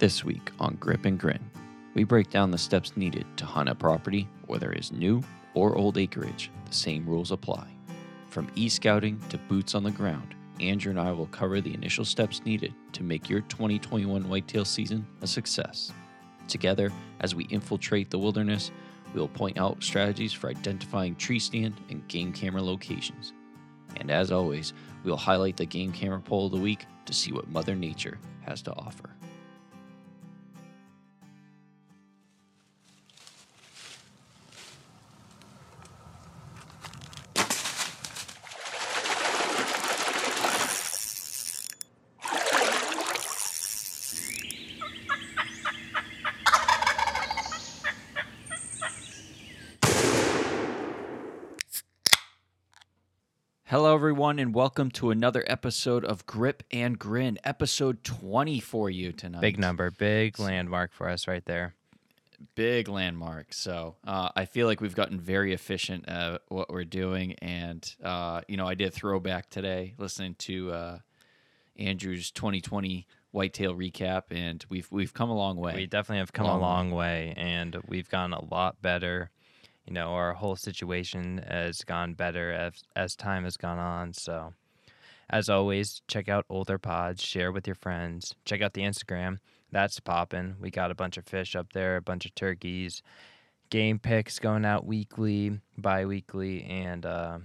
[0.00, 1.50] This week on Grip and Grin,
[1.92, 5.98] we break down the steps needed to hunt a property, whether it's new or old
[5.98, 6.50] acreage.
[6.64, 7.66] The same rules apply.
[8.28, 12.06] From e scouting to boots on the ground, Andrew and I will cover the initial
[12.06, 15.92] steps needed to make your 2021 whitetail season a success.
[16.48, 16.90] Together,
[17.20, 18.70] as we infiltrate the wilderness,
[19.12, 23.34] we will point out strategies for identifying tree stand and game camera locations.
[23.96, 24.72] And as always,
[25.04, 28.18] we will highlight the game camera poll of the week to see what Mother Nature
[28.46, 29.10] has to offer.
[54.40, 59.42] And welcome to another episode of Grip and Grin, episode 20 for you tonight.
[59.42, 61.74] Big number, big landmark for us right there.
[62.54, 63.52] Big landmark.
[63.52, 67.34] So uh, I feel like we've gotten very efficient at what we're doing.
[67.42, 70.98] And, uh, you know, I did throwback today listening to uh,
[71.76, 75.74] Andrew's 2020 whitetail recap, and we've we've come a long way.
[75.74, 79.30] We definitely have come Long a long way, and we've gotten a lot better.
[79.86, 84.12] You know, our whole situation has gone better as, as time has gone on.
[84.12, 84.54] So,
[85.28, 89.38] as always, check out older pods, share with your friends, check out the Instagram.
[89.72, 90.56] That's popping.
[90.60, 93.02] We got a bunch of fish up there, a bunch of turkeys,
[93.70, 97.38] game picks going out weekly, bi weekly, and uh,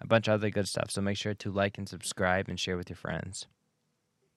[0.00, 0.90] a bunch of other good stuff.
[0.90, 3.46] So, make sure to like and subscribe and share with your friends.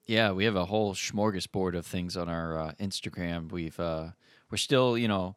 [0.04, 3.52] Yeah, we have a whole smorgasbord of things on our uh, Instagram.
[3.52, 4.08] We've uh,
[4.50, 5.36] we're still, you know,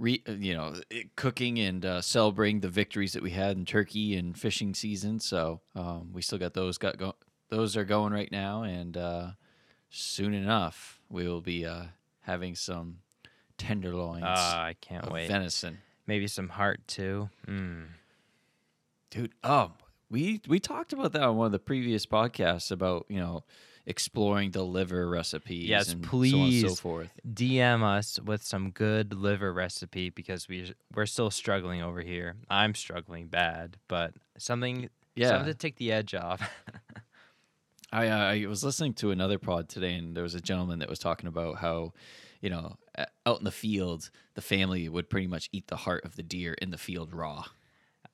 [0.00, 0.74] re, uh, you know,
[1.14, 5.20] cooking and uh, celebrating the victories that we had in turkey and fishing season.
[5.20, 7.14] So um, we still got those got go-
[7.50, 9.26] those are going right now, and uh,
[9.90, 11.84] soon enough we will be uh,
[12.22, 12.98] having some
[13.58, 15.28] tenderloins Ah, I can't wait.
[15.28, 17.28] venison, Maybe some heart too.
[17.46, 17.86] Mm.
[19.10, 19.32] dude.
[19.44, 19.72] Oh,
[20.10, 23.44] we we talked about that on one of the previous podcasts about you know
[23.90, 25.68] exploring the liver recipes.
[25.68, 26.80] Yes, and so so please.
[26.80, 27.10] forth.
[27.28, 32.36] DM us with some good liver recipe because we we're still struggling over here.
[32.48, 35.28] I'm struggling bad, but something Yeah.
[35.30, 36.40] something to take the edge off.
[37.92, 40.88] I uh, I was listening to another pod today, and there was a gentleman that
[40.88, 41.92] was talking about how,
[42.40, 42.76] you know,
[43.26, 46.54] out in the field, the family would pretty much eat the heart of the deer
[46.62, 47.44] in the field raw,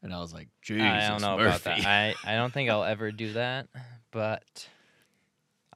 [0.03, 1.83] and I was like, Jesus, I don't know about Murphy.
[1.83, 1.87] that.
[1.87, 3.69] I I don't think I'll ever do that,
[4.13, 4.67] but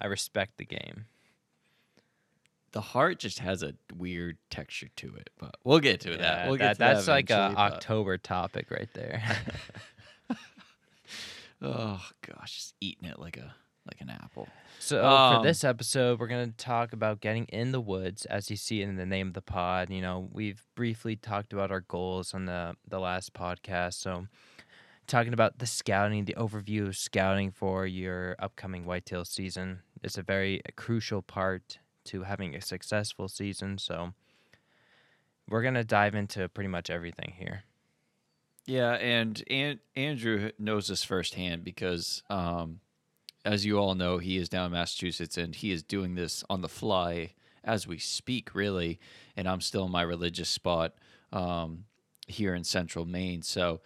[0.01, 1.07] I respect the game.
[2.73, 6.47] the heart just has a weird texture to it, but we'll get to that.
[6.49, 6.95] We'll that- get to that.
[6.95, 9.23] that's that like a eventually, but- October topic right there.
[11.63, 13.55] Oh gosh, just eating it like a
[13.87, 14.49] like an apple.
[14.79, 18.57] So Um, for this episode, we're gonna talk about getting in the woods, as you
[18.57, 19.91] see in the name of the pod.
[19.91, 23.95] You know, we've briefly talked about our goals on the the last podcast.
[23.95, 24.27] So,
[25.07, 30.23] talking about the scouting, the overview of scouting for your upcoming whitetail season is a
[30.23, 33.79] very crucial part to having a successful season.
[33.79, 34.15] So,
[35.49, 37.65] we're gonna dive into pretty much everything here.
[38.67, 42.81] Yeah, and An- Andrew knows this firsthand because, um,
[43.45, 46.61] as you all know, he is down in Massachusetts and he is doing this on
[46.61, 47.35] the fly
[47.65, 49.01] as we speak, really.
[49.37, 50.95] And I'm still in my religious spot
[51.33, 51.85] um,
[52.27, 53.43] here in central Maine.
[53.43, 53.81] So,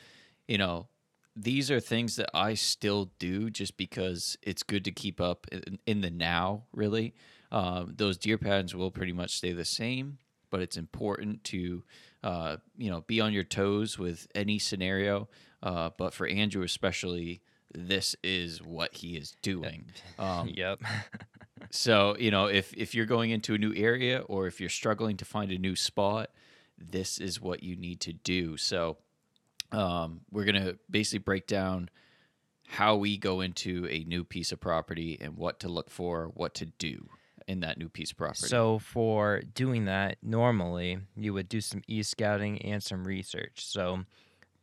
[0.46, 0.88] you know,
[1.36, 5.78] these are things that I still do just because it's good to keep up in,
[5.86, 7.14] in the now, really.
[7.50, 10.18] Um, those deer patterns will pretty much stay the same,
[10.50, 11.82] but it's important to
[12.24, 15.28] uh, you know, be on your toes with any scenario.
[15.62, 17.42] Uh, but for Andrew especially,
[17.74, 19.84] this is what he is doing.
[20.18, 20.80] Um, yep.
[21.70, 25.16] so you know, if if you're going into a new area or if you're struggling
[25.16, 26.30] to find a new spot,
[26.78, 28.56] this is what you need to do.
[28.56, 28.96] So
[29.74, 31.90] um, we're gonna basically break down
[32.68, 36.54] how we go into a new piece of property and what to look for, what
[36.54, 37.08] to do
[37.46, 38.46] in that new piece of property.
[38.46, 43.66] So for doing that, normally you would do some e-scouting and some research.
[43.66, 44.04] So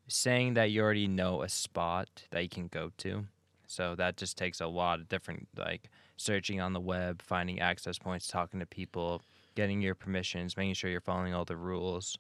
[0.08, 3.26] saying that you already know a spot that you can go to.
[3.68, 7.98] So that just takes a lot of different like searching on the web, finding access
[7.98, 9.22] points, talking to people,
[9.56, 12.18] getting your permissions, making sure you're following all the rules.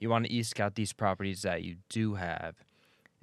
[0.00, 2.56] You want to e-scout these properties that you do have.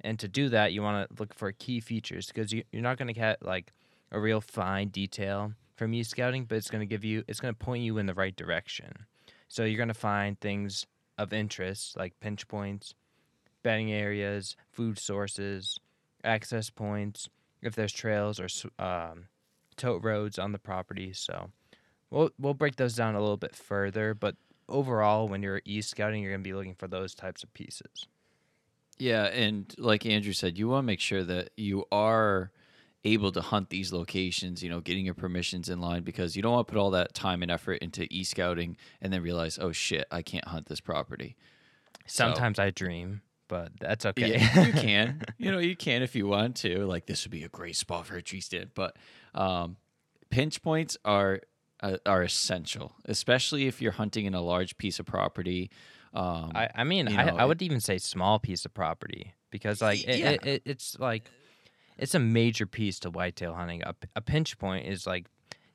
[0.00, 2.98] And to do that, you want to look for key features because you, you're not
[2.98, 3.72] going to get like
[4.12, 7.52] a real fine detail from e scouting, but it's going to give you, it's going
[7.52, 9.06] to point you in the right direction.
[9.48, 10.86] So you're going to find things
[11.18, 12.94] of interest like pinch points,
[13.62, 15.78] bedding areas, food sources,
[16.22, 17.28] access points,
[17.60, 18.48] if there's trails or
[18.78, 19.26] um,
[19.76, 21.12] tote roads on the property.
[21.12, 21.50] So
[22.10, 24.36] We'll we'll break those down a little bit further, but
[24.68, 28.06] overall, when you're e scouting, you're gonna be looking for those types of pieces.
[28.98, 32.50] Yeah, and like Andrew said, you want to make sure that you are
[33.04, 36.52] able to hunt these locations, you know, getting your permissions in line because you don't
[36.52, 39.70] want to put all that time and effort into e scouting and then realize, oh
[39.70, 41.36] shit, I can't hunt this property.
[42.06, 44.32] So- Sometimes I dream, but that's okay.
[44.32, 45.22] Yeah, you can.
[45.38, 46.84] You know, you can if you want to.
[46.86, 48.96] Like this would be a great spot for a tree stand, but
[49.32, 49.76] um,
[50.30, 51.40] pinch points are
[51.82, 55.70] uh, are essential, especially if you're hunting in a large piece of property.
[56.14, 59.34] Um, I, I mean, you know, I it- would even say small piece of property
[59.50, 60.30] because like it, yeah.
[60.30, 61.30] it, it, it's like
[61.98, 63.82] it's a major piece to whitetail hunting.
[64.16, 65.26] A pinch point is like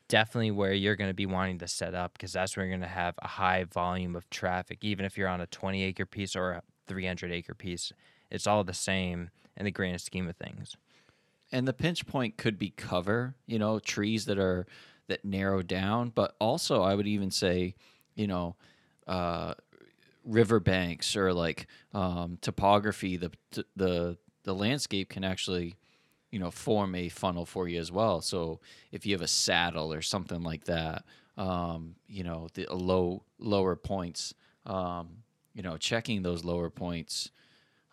[0.08, 2.88] definitely where you're going to be wanting to set up because that's where you're going
[2.88, 4.80] to have a high volume of traffic.
[4.82, 7.92] Even if you're on a 20 acre piece or a 300 acre piece,
[8.30, 10.76] it's all the same in the grand scheme of things.
[11.52, 14.66] and the pinch point could be cover you know trees that are
[15.14, 17.76] that narrow down but also i would even say
[18.16, 18.56] you know
[19.08, 19.54] uh
[20.26, 23.32] river banks or like um topography the
[23.76, 25.76] the the landscape can actually
[26.32, 28.60] you know form a funnel for you as well so
[28.92, 31.04] if you have a saddle or something like that
[31.38, 34.34] um you know the low lower points
[34.66, 35.10] um
[35.54, 37.30] you know checking those lower points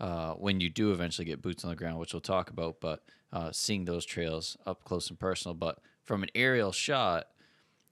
[0.01, 3.05] uh, when you do eventually get boots on the ground, which we'll talk about, but
[3.33, 5.55] uh, seeing those trails up close and personal.
[5.55, 7.27] But from an aerial shot,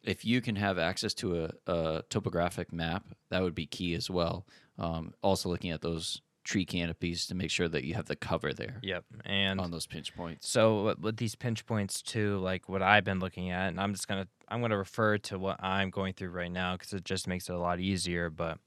[0.02, 4.08] if you can have access to a, a topographic map, that would be key as
[4.08, 4.46] well.
[4.78, 8.54] Um, also, looking at those tree canopies to make sure that you have the cover
[8.54, 9.04] there Yep.
[9.26, 10.48] And on those pinch points.
[10.48, 13.92] So with- with these pinch points too, like what I've been looking at, and I'm
[13.92, 17.26] just gonna I'm gonna refer to what I'm going through right now because it just
[17.28, 18.30] makes it a lot easier.
[18.30, 18.58] But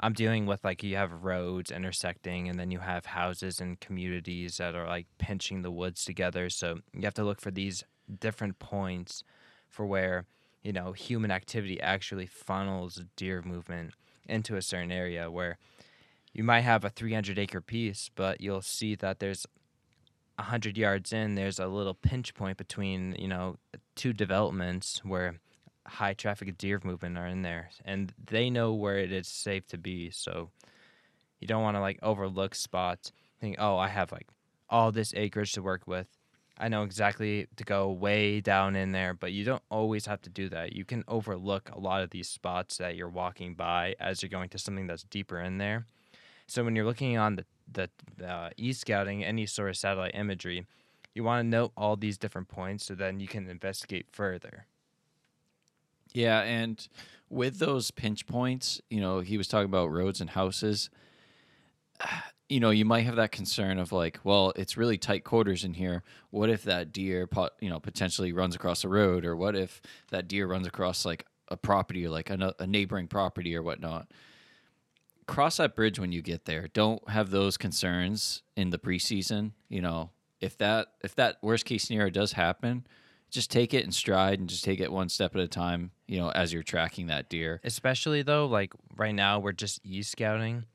[0.00, 4.56] I'm dealing with like you have roads intersecting, and then you have houses and communities
[4.56, 6.50] that are like pinching the woods together.
[6.50, 7.84] So you have to look for these
[8.20, 9.24] different points
[9.68, 10.24] for where
[10.62, 13.92] you know human activity actually funnels deer movement
[14.26, 15.58] into a certain area where
[16.32, 19.46] you might have a 300 acre piece, but you'll see that there's
[20.36, 23.56] 100 yards in, there's a little pinch point between, you know,
[23.94, 25.36] two developments where
[25.86, 27.70] high traffic deer movement are in there.
[27.84, 30.10] And they know where it is safe to be.
[30.10, 30.50] So
[31.40, 34.26] you don't want to like overlook spots, think, oh, I have like
[34.68, 36.08] all this acreage to work with.
[36.56, 40.30] I know exactly to go way down in there, but you don't always have to
[40.30, 40.72] do that.
[40.72, 44.50] You can overlook a lot of these spots that you're walking by as you're going
[44.50, 45.86] to something that's deeper in there.
[46.46, 47.88] So when you're looking on the the,
[48.24, 50.66] uh, e-scouting, any sort of satellite imagery,
[51.14, 54.66] you want to note all these different points so then you can investigate further.
[56.12, 56.86] Yeah, and
[57.30, 60.90] with those pinch points, you know, he was talking about roads and houses.
[62.48, 65.74] You know, you might have that concern of like, well, it's really tight quarters in
[65.74, 66.02] here.
[66.30, 69.80] What if that deer, po- you know, potentially runs across the road, or what if
[70.10, 74.08] that deer runs across like a property or like a, a neighboring property or whatnot?
[75.26, 76.68] Cross that bridge when you get there.
[76.68, 79.52] Don't have those concerns in the preseason.
[79.70, 82.86] You know, if that if that worst case scenario does happen,
[83.30, 86.18] just take it in stride and just take it one step at a time, you
[86.18, 87.60] know, as you're tracking that deer.
[87.64, 90.66] Especially though, like right now we're just e-scouting.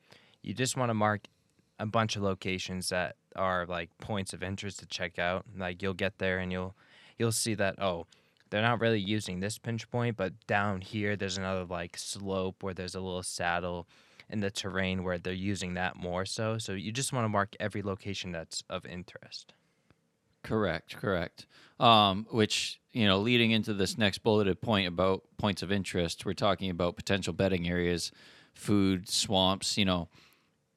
[0.42, 1.28] You just want to mark
[1.80, 5.46] a bunch of locations that are like points of interest to check out.
[5.58, 6.76] Like you'll get there and you'll
[7.18, 8.06] you'll see that oh,
[8.50, 12.74] they're not really using this pinch point, but down here there's another like slope where
[12.74, 13.88] there's a little saddle
[14.30, 16.58] in the terrain where they're using that more so.
[16.58, 19.54] So you just want to mark every location that's of interest.
[20.44, 21.48] Correct, correct.
[21.80, 26.34] Um, which, you know, leading into this next bulleted point about points of interest, we're
[26.34, 28.12] talking about potential bedding areas,
[28.54, 30.10] food, swamps, you know.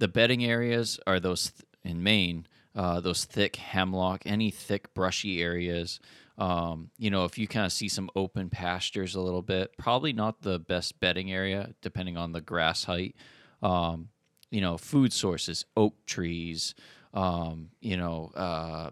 [0.02, 5.40] The bedding areas are those th- in Maine, uh, those thick hemlock, any thick brushy
[5.40, 6.00] areas.
[6.37, 10.12] Um, you know, if you kind of see some open pastures a little bit, probably
[10.12, 13.14] not the best bedding area, depending on the grass height.
[13.62, 14.09] Um,
[14.50, 16.75] you know, food sources, oak trees,
[17.14, 18.90] um, you know, uh,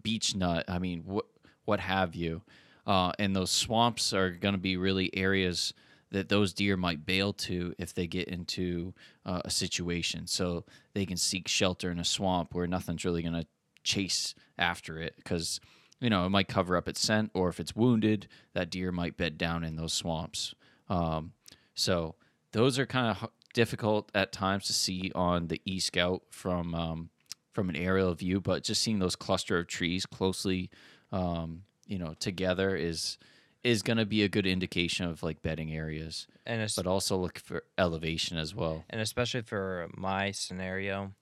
[0.00, 0.66] beech nut.
[0.68, 1.24] I mean, what
[1.64, 2.42] what have you?
[2.86, 5.74] Uh, and those swamps are going to be really areas
[6.10, 8.94] that those deer might bail to if they get into
[9.26, 10.26] uh, a situation.
[10.26, 13.46] So they can seek shelter in a swamp where nothing's really going to
[13.84, 15.60] chase after it because
[16.00, 19.16] you know it might cover up its scent, or if it's wounded, that deer might
[19.16, 20.54] bed down in those swamps.
[20.88, 21.32] Um,
[21.74, 22.14] so
[22.52, 27.10] those are kind of difficult at times to see on the e scout from um,
[27.52, 30.70] from an aerial view, but just seeing those cluster of trees closely,
[31.10, 33.18] um, you know, together is
[33.64, 36.26] is going to be a good indication of like bedding areas.
[36.46, 38.84] And it's, But also look for elevation as well.
[38.88, 41.12] and especially for my scenario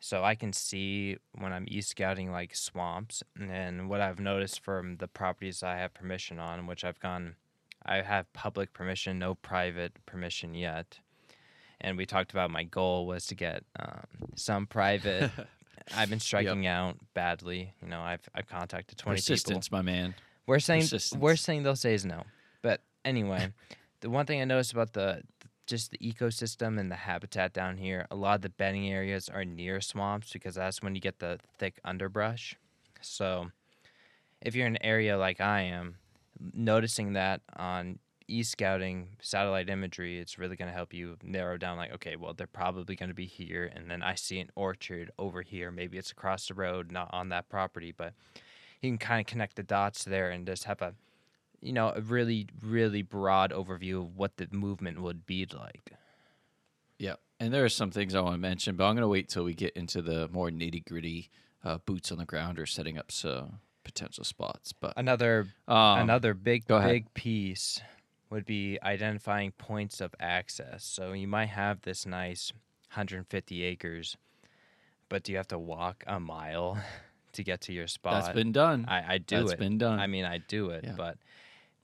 [0.00, 5.08] so i can see when i'm e-scouting like swamps and what i've noticed from the
[5.08, 7.34] properties i have permission on which i've gone
[7.86, 10.98] I have public permission, no private permission yet.
[11.80, 14.04] And we talked about my goal was to get um,
[14.34, 15.30] some private.
[15.96, 17.72] I've been striking out badly.
[17.80, 19.32] You know, I've I've contacted twenty people.
[19.34, 20.14] Persistence, my man.
[20.48, 20.88] We're saying
[21.18, 22.24] we're saying they'll say is no.
[22.62, 23.52] But anyway,
[24.00, 25.20] the one thing I noticed about the
[25.66, 29.44] just the ecosystem and the habitat down here, a lot of the bedding areas are
[29.44, 32.56] near swamps because that's when you get the thick underbrush.
[33.02, 33.50] So
[34.40, 35.96] if you're in an area like I am,
[36.54, 41.92] noticing that on e-scouting satellite imagery, it's really going to help you narrow down like,
[41.92, 45.42] okay, well, they're probably going to be here and then I see an orchard over
[45.42, 45.70] here.
[45.70, 48.14] Maybe it's across the road, not on that property, but
[48.80, 50.94] you can kind of connect the dots there and just have a
[51.60, 55.92] you know a really really broad overview of what the movement would be like.
[56.98, 59.28] Yeah, and there are some things I want to mention, but I'm going to wait
[59.28, 61.30] till we get into the more nitty gritty
[61.64, 64.72] uh, boots on the ground or setting up some potential spots.
[64.72, 67.80] But another um, another big big piece
[68.30, 70.84] would be identifying points of access.
[70.84, 72.52] So you might have this nice
[72.90, 74.16] 150 acres
[75.08, 76.78] but do you have to walk a mile
[77.38, 78.84] to get to your spot that's been done.
[78.86, 79.98] I, I do That's it been done.
[79.98, 80.94] I mean, I do it, Yeah.
[80.96, 81.16] but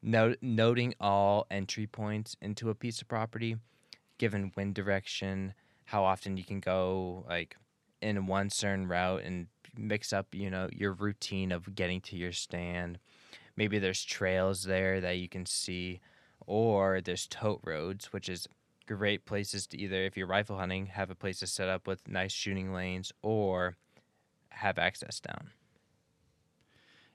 [0.02, 3.56] no, noting all entry points into a piece of property,
[4.18, 5.54] given wind direction,
[5.86, 7.56] how often you can go like
[8.02, 9.46] in one certain route and
[9.76, 12.98] mix up, you know, your routine of getting to your stand.
[13.56, 16.00] Maybe there's trails there that you can see,
[16.46, 18.46] or there's tote roads, which is
[18.86, 22.06] great places to either, if you're rifle hunting, have a place to set up with
[22.06, 23.76] nice shooting lanes, or
[24.54, 25.50] have access down.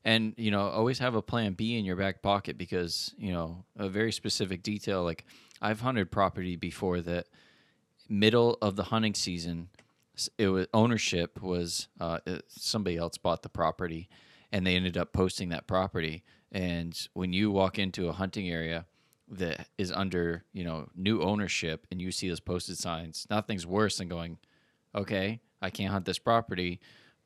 [0.03, 3.65] and you know always have a plan b in your back pocket because you know
[3.77, 5.25] a very specific detail like
[5.62, 7.27] i've hunted property before that
[8.08, 9.69] middle of the hunting season
[10.38, 14.10] it was ownership was uh, somebody else bought the property
[14.51, 18.86] and they ended up posting that property and when you walk into a hunting area
[19.29, 23.98] that is under you know new ownership and you see those posted signs nothing's worse
[23.98, 24.38] than going
[24.96, 26.79] okay i can't hunt this property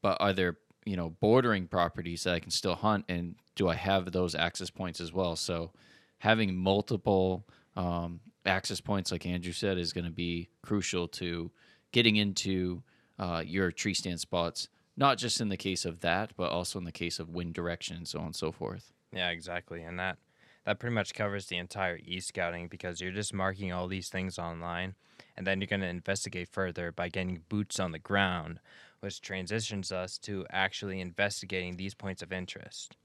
[0.04, 3.06] but are there you know bordering properties that i can still hunt?
[3.10, 5.36] And do i have those access points as well?
[5.36, 5.72] So
[6.20, 11.50] having multiple um, access points like andrew said is going to be crucial to
[11.92, 12.84] getting into
[13.18, 16.86] uh, your tree stand spots not just in the case of that but also in
[16.86, 18.92] the case of wind direction so on and so forth.
[19.14, 19.82] Yeah, exactly.
[19.82, 20.18] And that
[20.66, 24.96] that pretty much covers the entire e-scouting because you're just marking all these things online
[25.36, 28.60] and then you're going to investigate further by getting boots on the ground,
[29.04, 32.96] which transitions us to actually investigating these points of interest.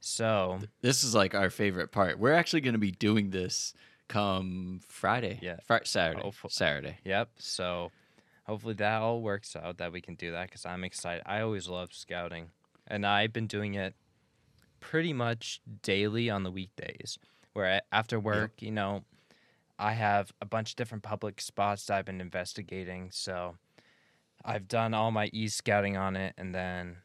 [0.00, 3.72] So, this is like our favorite part we're actually going to be doing this
[4.06, 5.56] come friday Yeah.
[5.66, 7.30] Fri- saturday Hopeful- saturday yep.
[7.38, 7.90] So,
[8.46, 11.22] hopefully that all works out that we can do that cuz I'm excited.
[11.26, 12.50] I always love scouting
[12.86, 13.94] and I've been doing it
[14.80, 17.18] pretty much daily on the weekdays
[17.54, 19.04] where after work, you know,
[19.80, 23.10] I have a bunch of different public spots that I've been investigating.
[23.10, 23.56] So
[24.44, 26.98] I've done all my e scouting on it, and then,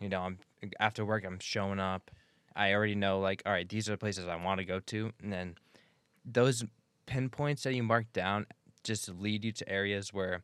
[0.00, 0.38] you know, I'm
[0.80, 2.10] after work, I'm showing up.
[2.54, 5.12] I already know, like, all right, these are the places I want to go to,
[5.22, 5.56] and then
[6.24, 6.64] those
[7.06, 8.46] pinpoints that you mark down
[8.82, 10.42] just lead you to areas where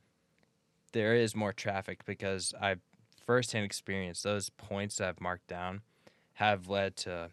[0.93, 2.81] there is more traffic because I've
[3.27, 5.83] firsthand experience those points that I've marked down
[6.35, 7.31] have led to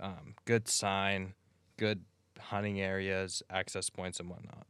[0.00, 1.34] um, good sign,
[1.76, 2.04] good
[2.38, 4.66] hunting areas, access points, and whatnot.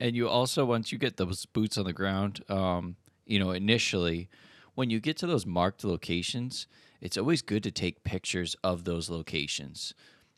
[0.00, 4.30] And you also, once you get those boots on the ground, um, you know, initially,
[4.74, 6.66] when you get to those marked locations,
[7.02, 9.94] it's always good to take pictures of those locations.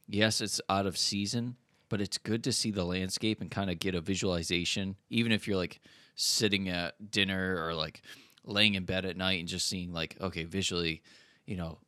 [0.08, 1.56] Yes, it's out of season,
[1.88, 5.46] but it's good to see the landscape and kind of get a visualization, even if
[5.46, 5.80] you're like
[6.16, 8.02] sitting at dinner or like
[8.44, 11.02] laying in bed at night and just seeing, like, okay, visually,
[11.46, 11.78] you know,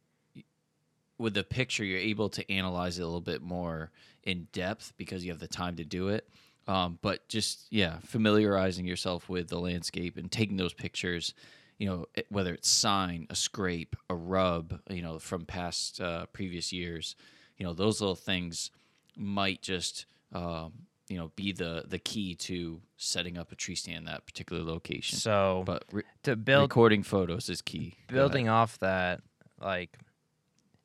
[1.18, 3.90] with the picture, you're able to analyze it a little bit more
[4.22, 6.28] in depth because you have the time to do it.
[6.66, 11.34] Um, but just yeah, familiarizing yourself with the landscape and taking those pictures,
[11.78, 16.26] you know, it- whether it's sign, a scrape, a rub, you know, from past uh,
[16.32, 17.16] previous years,
[17.58, 18.70] you know, those little things
[19.16, 20.72] might just um,
[21.08, 24.62] you know be the the key to setting up a tree stand in that particular
[24.62, 25.18] location.
[25.18, 27.94] So but re- to build recording photos is key.
[28.08, 29.20] Building off that,
[29.60, 29.98] like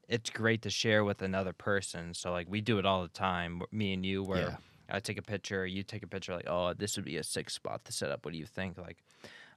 [0.07, 2.13] it's great to share with another person.
[2.13, 4.55] So like we do it all the time, me and you, where Yeah.
[4.91, 7.50] I take a picture, you take a picture, like oh this would be a sick
[7.50, 8.25] spot to set up.
[8.25, 8.77] What do you think?
[8.77, 8.98] Like,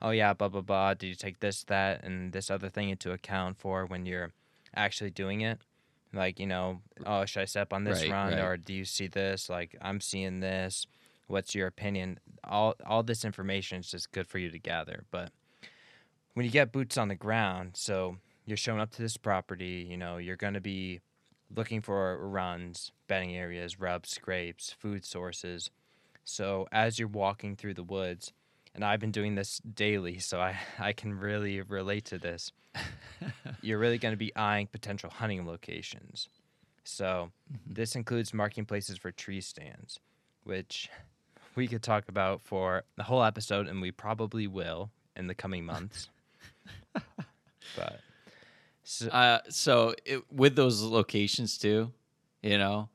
[0.01, 0.95] oh yeah, blah blah blah.
[0.95, 4.31] Did you take this, that, and this other thing into account for when you're
[4.75, 5.59] actually doing it?
[6.13, 8.41] Like you know, oh should I set up on this Right, run, right.
[8.43, 9.49] or do you see this?
[9.49, 10.87] Like I'm seeing this.
[11.29, 12.19] What's your opinion?
[12.45, 15.31] All all this information is just good for you to gather, but
[16.35, 19.97] when you get boots on the ground, so you're showing up to this property, you
[19.97, 21.01] know, you're going to be
[21.55, 25.71] looking for runs, bedding areas, rubs, scrapes, food sources.
[26.25, 28.33] So as you're walking through the woods,
[28.75, 32.53] and I've been doing this daily, so I, I can really relate to this.
[33.63, 36.29] you're really going to be eyeing potential hunting locations.
[36.85, 37.75] So mm-hmm.
[37.75, 40.01] this includes marking places for tree stands,
[40.45, 40.89] which
[41.55, 45.65] we could talk about for the whole episode, and we probably will in the coming
[45.65, 46.09] months.
[47.77, 48.01] but
[48.85, 51.93] so, Uh, so it, with those locations too,
[52.43, 52.89] you know,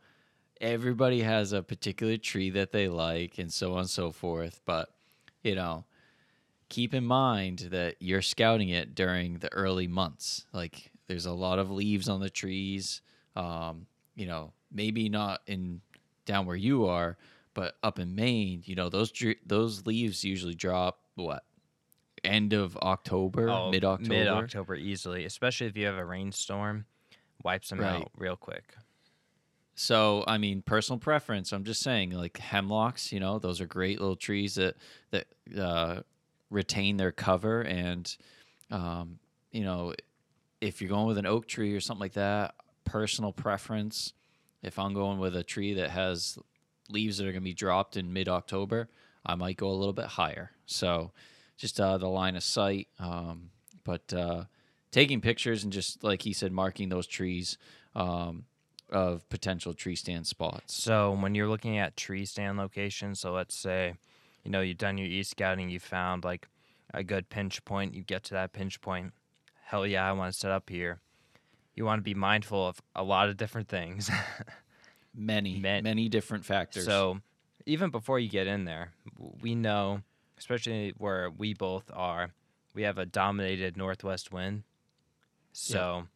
[0.61, 4.61] everybody has a particular tree that they like, and so on and so forth.
[4.65, 4.89] But
[5.43, 5.85] you know,
[6.69, 10.45] keep in mind that you're scouting it during the early months.
[10.53, 13.01] Like there's a lot of leaves on the trees.
[13.35, 15.81] Um, you know, maybe not in
[16.25, 17.17] down where you are,
[17.53, 19.11] but up in Maine, you know, those
[19.45, 21.43] those leaves usually drop what
[22.27, 24.09] end of October, oh, mid October.
[24.09, 26.85] mid October easily, especially if you have a rainstorm,
[27.43, 28.01] wipes them Right.
[28.01, 28.75] out real quick.
[29.75, 31.51] So, I mean, personal preference.
[31.51, 33.11] I'm just saying, like hemlocks.
[33.11, 34.75] You know, those are great little trees that
[35.11, 36.01] that uh,
[36.49, 38.15] retain their cover, and
[38.71, 39.19] um,
[39.51, 39.93] you know,
[40.61, 42.55] if you're going with an oak tree or something like that,
[42.85, 44.13] personal preference.
[44.63, 46.39] If I'm going with a tree that has
[46.89, 48.89] leaves that are going to be dropped in mid October,
[49.23, 50.51] I might go a little bit higher.
[50.65, 51.11] So,
[51.57, 52.87] just uh, the line of sight.
[52.99, 53.49] Um,
[53.83, 54.45] but uh,
[54.91, 57.57] taking pictures and just like he said, marking those trees.
[57.95, 58.45] Um,
[58.89, 60.73] of potential tree stand spots.
[60.73, 63.95] So when you're looking at tree stand locations, so let's say,
[64.43, 66.47] you know, you've done your e scouting, you found like
[66.93, 69.13] a good pinch point, you get to that pinch point.
[69.65, 71.01] Hell yeah, I want to set up here.
[71.75, 74.09] You want to be mindful of a lot of different things.
[75.13, 76.85] Many, Man- many different factors.
[76.85, 77.21] So
[77.65, 78.93] even before you get in there,
[79.41, 80.01] we know,
[80.37, 82.31] especially where we both are,
[82.73, 84.63] we have a dominated northwest wind.
[85.51, 86.07] So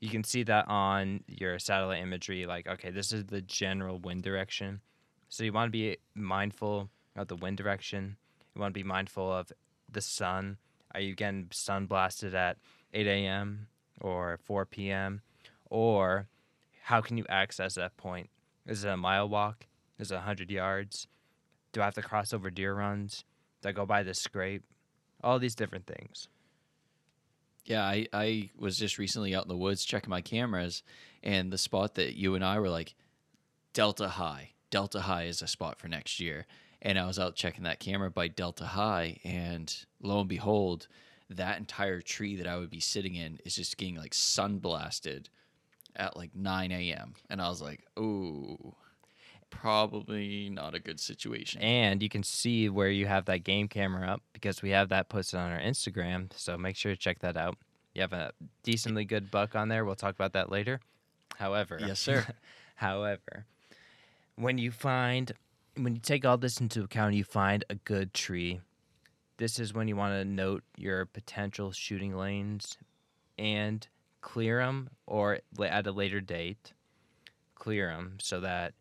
[0.00, 2.46] you can see that on your satellite imagery.
[2.46, 4.80] Like, okay, this is the general wind direction.
[5.28, 8.16] So you want to be mindful of the wind direction.
[8.54, 9.52] You want to be mindful of
[9.90, 10.56] the sun.
[10.94, 12.56] Are you getting sun blasted at
[12.94, 13.68] 8 a.m.
[14.00, 15.20] or 4 p.m.?
[15.68, 16.26] Or
[16.82, 18.30] how can you access that point?
[18.66, 19.66] Is it a mile walk?
[19.98, 21.06] Is it 100 yards?
[21.72, 23.24] Do I have to cross over deer runs?
[23.68, 24.64] I go by the scrape?
[25.22, 26.28] All these different things.
[27.66, 30.82] yeah, I, I was just recently out in the woods checking my cameras,
[31.22, 32.94] and the spot that you and I were like,
[33.72, 34.52] Delta High.
[34.70, 36.46] Delta High is a spot for next year.
[36.82, 40.88] And I was out checking that camera by Delta High, and lo and behold,
[41.28, 45.28] that entire tree that I would be sitting in is just getting like sun blasted
[45.94, 47.14] at like 9 a.m.
[47.28, 48.74] And I was like, ooh,
[49.50, 51.60] probably not a good situation.
[51.60, 55.08] And you can see where you have that game camera up because we have that
[55.08, 56.32] posted on our Instagram.
[56.34, 57.56] So make sure to check that out.
[57.94, 58.32] You have a
[58.62, 59.84] decently good buck on there.
[59.84, 60.80] We'll talk about that later.
[61.36, 62.26] However, yes, sir.
[62.76, 63.46] However,
[64.36, 65.32] when you find,
[65.76, 68.60] when you take all this into account, you find a good tree.
[69.36, 72.78] This is when you want to note your potential shooting lanes
[73.38, 73.86] and
[74.20, 76.74] clear them, or at a later date,
[77.54, 78.74] clear them so that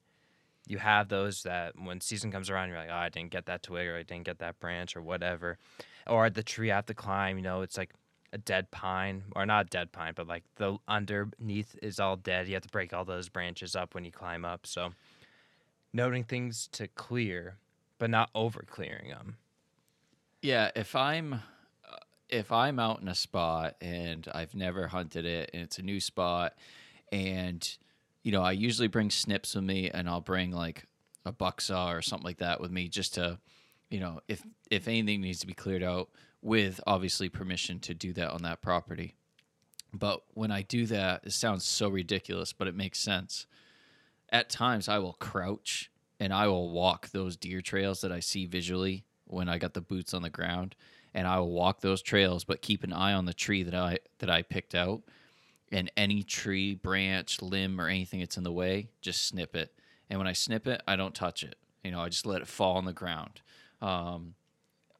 [0.69, 3.63] you have those that when season comes around, you're like, oh, I didn't get that
[3.63, 5.58] twig, or I didn't get that branch, or whatever,
[6.05, 7.38] or the tree I have to climb.
[7.38, 7.91] You know, it's like
[8.32, 12.47] a dead pine, or not dead pine, but like the underneath is all dead.
[12.47, 14.67] You have to break all those branches up when you climb up.
[14.67, 14.93] So,
[15.91, 17.58] noting things to clear,
[17.97, 19.38] but not over clearing them.
[20.43, 21.95] Yeah, if I'm uh,
[22.29, 25.99] if I'm out in a spot and I've never hunted it and it's a new
[25.99, 26.53] spot
[27.12, 27.67] and
[28.23, 30.86] you know, I usually bring snips with me and I'll bring like
[31.25, 33.39] a buck saw or something like that with me just to
[33.89, 36.10] you know, if if anything needs to be cleared out
[36.41, 39.15] with obviously permission to do that on that property.
[39.91, 43.47] But when I do that, it sounds so ridiculous, but it makes sense.
[44.32, 48.45] At times I will crouch and I will walk those deer trails that I see
[48.45, 50.75] visually when I got the boots on the ground
[51.13, 53.99] and I will walk those trails but keep an eye on the tree that I
[54.19, 55.01] that I picked out
[55.71, 59.71] and any tree, branch, limb or anything that's in the way, just snip it.
[60.10, 61.55] And when I snip it, I don't touch it.
[61.84, 63.41] You know, I just let it fall on the ground.
[63.82, 64.36] Um,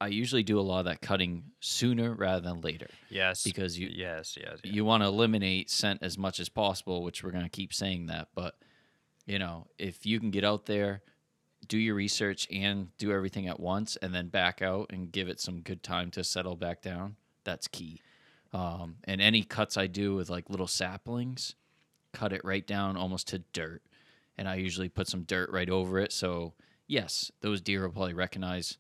[0.02, 3.90] I usually do a lot of that cutting sooner rather than later Yes, because you
[3.92, 7.50] yes, yes, you want to eliminate scent as much as possible, which we're going to
[7.50, 8.30] keep saying that.
[8.34, 8.56] But,
[9.26, 11.02] you know, if you can get out there,
[11.68, 15.42] do your research and do everything at once and then back out and give it
[15.42, 18.02] some good time to settle back down, that's key.
[18.52, 21.56] Um, and any cuts I do with like little saplings,
[22.14, 23.84] cut it right down almost to dirt.
[24.38, 26.12] And I usually put some dirt right over it.
[26.12, 26.54] So,
[26.88, 28.78] yes, those deer will probably recognize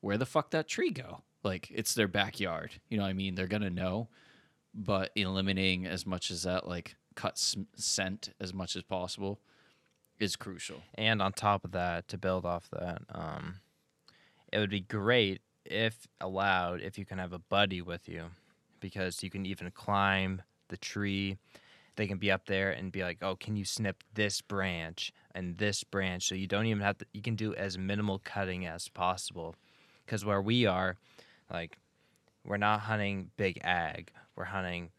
[0.00, 1.22] where the fuck that tree go.
[1.42, 2.72] Like, it's their backyard.
[2.88, 3.34] You know what I mean?
[3.34, 4.08] They're going to know
[4.74, 9.40] but eliminating as much as that like cut s- scent as much as possible
[10.18, 10.82] is crucial.
[10.94, 13.56] And on top of that, to build off that, um,
[14.52, 18.26] it would be great if allowed if you can have a buddy with you,
[18.80, 21.36] because you can even climb the tree.
[21.96, 25.58] They can be up there and be like, "Oh, can you snip this branch and
[25.58, 27.06] this branch?" So you don't even have to.
[27.12, 29.56] You can do as minimal cutting as possible,
[30.06, 30.96] because where we are,
[31.52, 31.78] like,
[32.44, 34.12] we're not hunting big ag.
[34.36, 34.90] We're hunting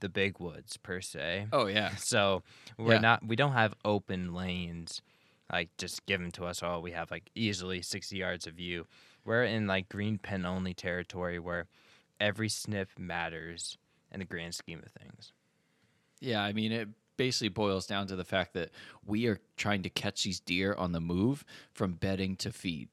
[0.00, 1.46] the big woods per se.
[1.52, 1.90] Oh yeah.
[1.96, 2.42] So
[2.78, 3.00] we're Yeah.
[3.00, 5.02] not we don't have open lanes
[5.52, 6.62] like just given to us.
[6.62, 6.82] all.
[6.82, 8.86] we have like easily sixty yards of view.
[9.24, 11.66] We're in like green pin only territory where
[12.20, 13.78] every snip matters
[14.12, 15.32] in the grand scheme of things.
[16.20, 18.70] Yeah, I mean it basically boils down to the fact that
[19.06, 22.88] we are trying to catch these deer on the move from bedding to feed.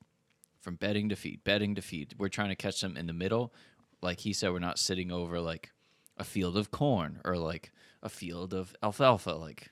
[0.59, 2.13] From bedding to feed, bedding to feed.
[2.19, 3.51] We're trying to catch them in the middle.
[4.01, 5.71] Like he said, we're not sitting over like
[6.17, 7.71] a field of corn or like
[8.03, 9.31] a field of alfalfa.
[9.31, 9.71] Like,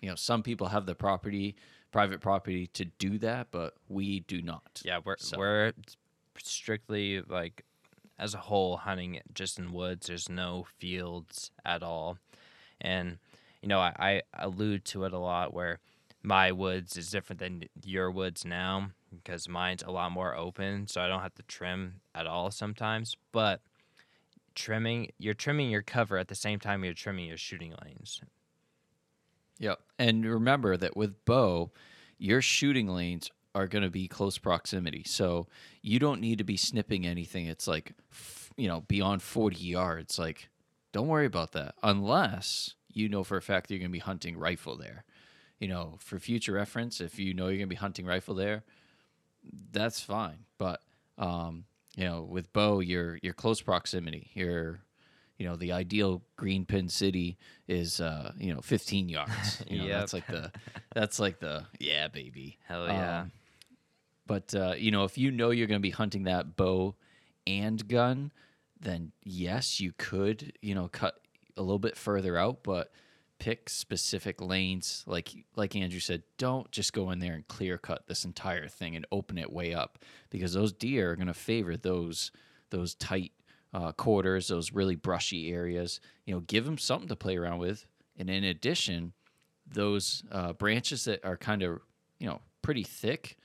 [0.00, 1.54] you know, some people have the property,
[1.92, 4.80] private property to do that, but we do not.
[4.84, 5.72] Yeah, we're So- we're
[6.42, 7.64] strictly like
[8.18, 10.06] as a whole hunting just in woods.
[10.06, 12.18] There's no fields at all,
[12.80, 13.18] and
[13.62, 15.78] you know I, I allude to it a lot where
[16.22, 21.00] my woods is different than your woods now because mine's a lot more open, so
[21.00, 23.16] I don't have to trim at all sometimes.
[23.32, 23.60] But
[24.54, 28.20] trimming, you're trimming your cover at the same time you're trimming your shooting lanes.
[29.58, 29.78] Yep.
[29.98, 31.70] And remember that with bow,
[32.18, 35.02] your shooting lanes are going to be close proximity.
[35.06, 35.46] So
[35.80, 37.46] you don't need to be snipping anything.
[37.46, 37.94] It's like,
[38.58, 40.18] you know, beyond 40 yards.
[40.18, 40.50] Like,
[40.92, 43.98] don't worry about that unless you know for a fact that you're going to be
[43.98, 45.04] hunting rifle there.
[45.58, 48.62] You know, for future reference, if you know you're going to be hunting rifle there,
[49.72, 50.40] that's fine.
[50.58, 50.82] But,
[51.16, 51.64] um,
[51.96, 54.30] you know, with bow, you're, you're close proximity.
[54.34, 54.80] You're,
[55.38, 57.38] you know, the ideal green pin city
[57.68, 59.62] is, uh, you know, 15 yards.
[59.66, 60.52] You know, that's like the,
[60.94, 62.58] that's like the, yeah, baby.
[62.68, 63.20] Hell yeah.
[63.20, 63.32] Um,
[64.26, 66.94] but uh, you know, if you know you're going to be hunting that bow
[67.46, 68.32] and gun,
[68.80, 71.20] then yes, you could, you know, cut
[71.56, 72.92] a little bit further out, but
[73.38, 75.04] pick specific lanes.
[75.06, 78.96] Like like Andrew said, don't just go in there and clear cut this entire thing
[78.96, 79.98] and open it way up
[80.30, 82.32] because those deer are going to favor those
[82.70, 83.32] those tight
[83.72, 86.00] uh, quarters, those really brushy areas.
[86.24, 87.86] You know, give them something to play around with,
[88.16, 89.12] and in addition,
[89.66, 91.80] those uh, branches that are kind of
[92.18, 93.36] you know pretty thick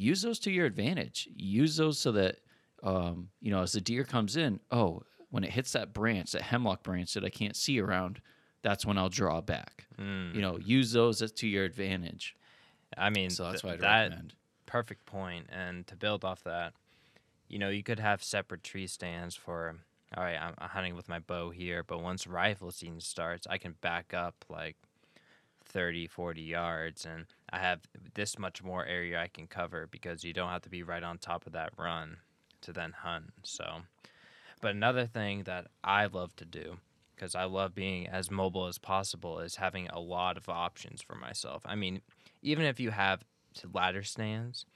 [0.00, 2.36] use those to your advantage use those so that
[2.82, 6.42] um, you know as the deer comes in oh when it hits that branch that
[6.42, 8.20] hemlock branch that i can't see around
[8.62, 10.32] that's when i'll draw back Mm.
[10.34, 12.36] you know use those to your advantage
[12.96, 14.34] I mean, so that's th- what i'd that recommend
[14.66, 15.46] perfect point.
[15.50, 16.72] and to build off that
[17.48, 19.74] you know you could have separate tree stands for
[20.16, 23.58] all right i'm I'm hunting with my bow here but once rifle season starts i
[23.58, 24.76] can back up like
[25.64, 27.80] 30 40 yards and i have
[28.14, 31.18] this much more area i can cover because you don't have to be right on
[31.18, 32.18] top of that run
[32.60, 33.82] to then hunt so.
[34.60, 36.78] But another thing that i love to do
[37.14, 41.14] because i love being as mobile as possible is having a lot of options for
[41.14, 41.62] myself.
[41.64, 42.02] I mean
[42.42, 44.66] even if you have to ladder stands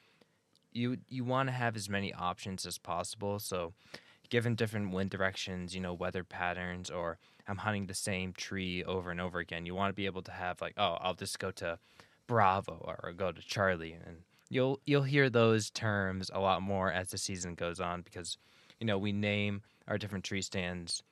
[0.72, 3.38] you you want to have as many options as possible.
[3.38, 3.74] So
[4.32, 9.11] given different wind directions you know weather patterns or i'm hunting the same tree over
[9.11, 11.50] and over again you want to be able to have like oh i'll just go
[11.50, 11.78] to
[12.33, 14.16] bravo or go to charlie and
[14.49, 18.38] you'll you'll hear those terms a lot more as the season goes on because
[18.81, 21.03] you know we name our different tree stands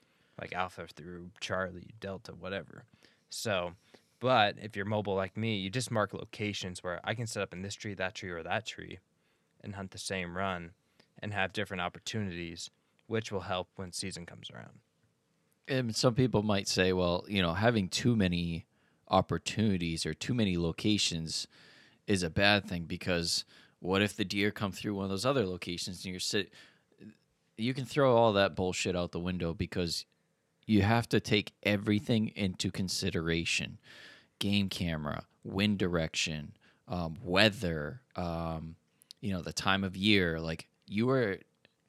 [0.40, 2.84] like alpha through charlie delta whatever
[3.28, 3.72] so
[4.18, 7.54] but if you're mobile like me, you just mark locations where I can set up
[7.54, 8.98] in this tree, that tree, or that tree
[9.62, 10.72] and hunt the same run
[11.18, 12.68] and have different opportunities,
[13.06, 14.80] which will help when season comes around.
[15.68, 18.66] and some people might say well you know having too many
[19.10, 21.46] opportunities or too many locations
[22.06, 23.44] is a bad thing because
[23.80, 26.52] what if the deer come through one of those other locations and you're sit
[27.56, 30.06] you can throw all that bullshit out the window because
[30.66, 33.78] you have to take everything into consideration.
[34.38, 36.52] Game camera wind direction
[36.88, 38.76] um, weather um,
[39.20, 41.38] you know the time of year like you are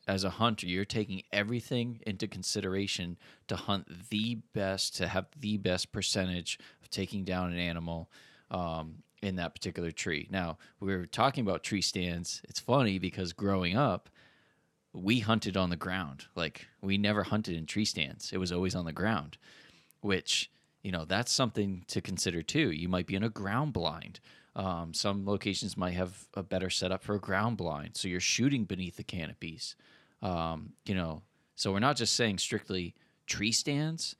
[0.07, 5.57] as a hunter you're taking everything into consideration to hunt the best to have the
[5.57, 6.57] best percentage
[6.91, 8.10] taking down an animal
[8.49, 10.27] um, in that particular tree.
[10.32, 12.41] Now we were talking about tree stands.
[12.47, 14.10] It's funny because growing up
[14.93, 16.25] we hunted on the ground.
[16.36, 18.34] Like we never hunted in tree stands.
[18.34, 19.38] It was always on the ground
[20.01, 20.49] which
[20.82, 22.71] you know that's something to consider too.
[22.71, 24.19] You might be in a ground blind.
[24.56, 27.95] Um, some locations might have a better setup for a ground blind.
[27.95, 29.75] So you're shooting beneath the canopies.
[30.21, 31.21] Um, you know
[31.62, 32.95] so we're not just saying strictly
[33.27, 34.15] tree stands.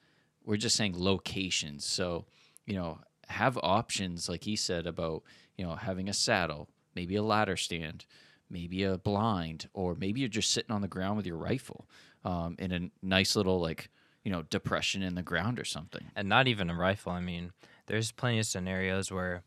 [0.46, 1.84] We're just saying locations.
[1.86, 2.26] So,
[2.66, 5.24] you know, have options like he said about,
[5.58, 8.06] you know, having a saddle, maybe a ladder stand,
[8.50, 11.88] maybe a blind, or maybe you're just sitting on the ground with your rifle
[12.26, 13.90] um, in a nice little like,
[14.24, 16.04] you know, depression in the ground or something.
[16.16, 17.12] and not even a rifle.
[17.12, 17.52] I mean,
[17.88, 19.44] there's plenty of scenarios where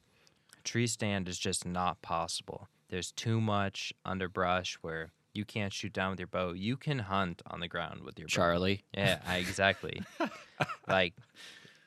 [0.65, 2.69] tree stand is just not possible.
[2.89, 6.53] There's too much underbrush where you can't shoot down with your bow.
[6.53, 8.33] You can hunt on the ground with your bow.
[8.35, 8.85] Charlie.
[8.97, 10.01] Yeah, I- exactly.
[10.89, 11.13] like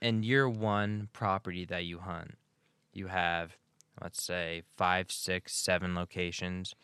[0.01, 2.35] in your one property that you hunt,
[2.93, 3.57] you have
[4.01, 6.75] let's say five, six, seven locations,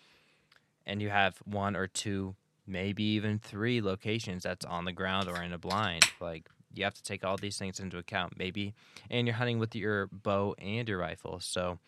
[0.85, 5.41] and you have one or two, maybe even three locations that's on the ground or
[5.41, 6.03] in a blind.
[6.19, 8.37] Like you have to take all these things into account.
[8.37, 8.73] Maybe,
[9.09, 11.79] and you're hunting with your bow and your rifle, so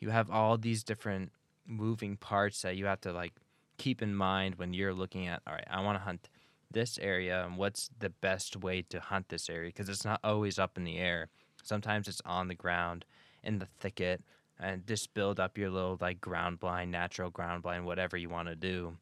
[0.00, 1.32] you have all these different
[1.66, 3.32] moving parts that you have to like
[3.78, 5.42] keep in mind when you're looking at.
[5.46, 6.28] All right, I want to hunt
[6.70, 10.58] this area and what's the best way to hunt this area because it's not always
[10.58, 11.28] up in the air.
[11.62, 13.04] Sometimes it's on the ground
[13.42, 14.22] in the thicket
[14.60, 18.48] and just build up your little like ground blind, natural ground blind, whatever you want
[18.48, 18.96] to do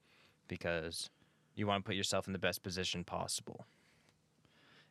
[0.49, 1.11] because
[1.55, 3.65] you want to put yourself in the best position possible.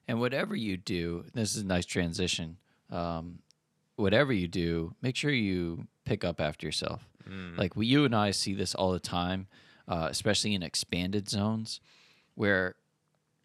[0.07, 2.57] And whatever you do, this is a nice transition.
[2.91, 3.39] Um,
[3.95, 7.07] whatever you do, make sure you pick up after yourself.
[7.57, 9.47] Like we, you and I see this all the time,
[9.87, 11.79] uh, especially in expanded zones,
[12.35, 12.75] where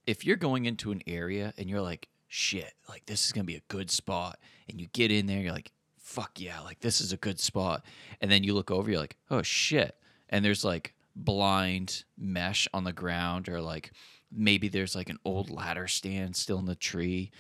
[0.07, 3.57] if you're going into an area and you're like, shit, like this is gonna be
[3.57, 7.13] a good spot, and you get in there, you're like, fuck yeah, like this is
[7.13, 7.85] a good spot,
[8.21, 9.97] and then you look over, you're like, oh shit,
[10.29, 13.93] and there's like blind mesh on the ground, or like
[14.31, 17.31] maybe there's like an old ladder stand still in the tree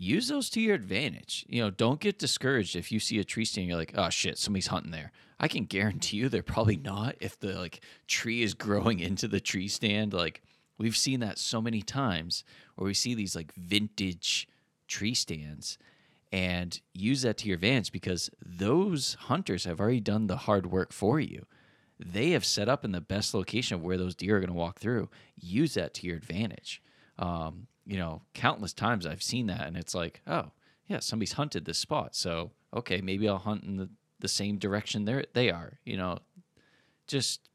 [0.00, 1.44] use those to your advantage.
[1.48, 3.68] You know, don't get discouraged if you see a tree stand.
[3.68, 5.12] You're like, oh shit, somebody's hunting there.
[5.38, 7.16] I can guarantee you they're probably not.
[7.20, 10.42] If the like tree is growing into the tree stand, like
[10.80, 12.42] we've seen that so many times,
[12.74, 14.48] where we see these like vintage
[14.88, 15.78] tree stands,
[16.32, 20.92] and use that to your advantage because those hunters have already done the hard work
[20.92, 21.46] for you.
[21.98, 24.54] They have set up in the best location of where those deer are going to
[24.54, 25.10] walk through.
[25.36, 26.82] Use that to your advantage
[27.20, 30.50] um, you know, countless times I've seen that, and it's like, oh,
[30.86, 35.04] yeah, somebody's hunted this spot, so okay, maybe I'll hunt in the, the same direction
[35.04, 35.78] they they are.
[35.84, 36.18] You know,
[37.06, 37.48] just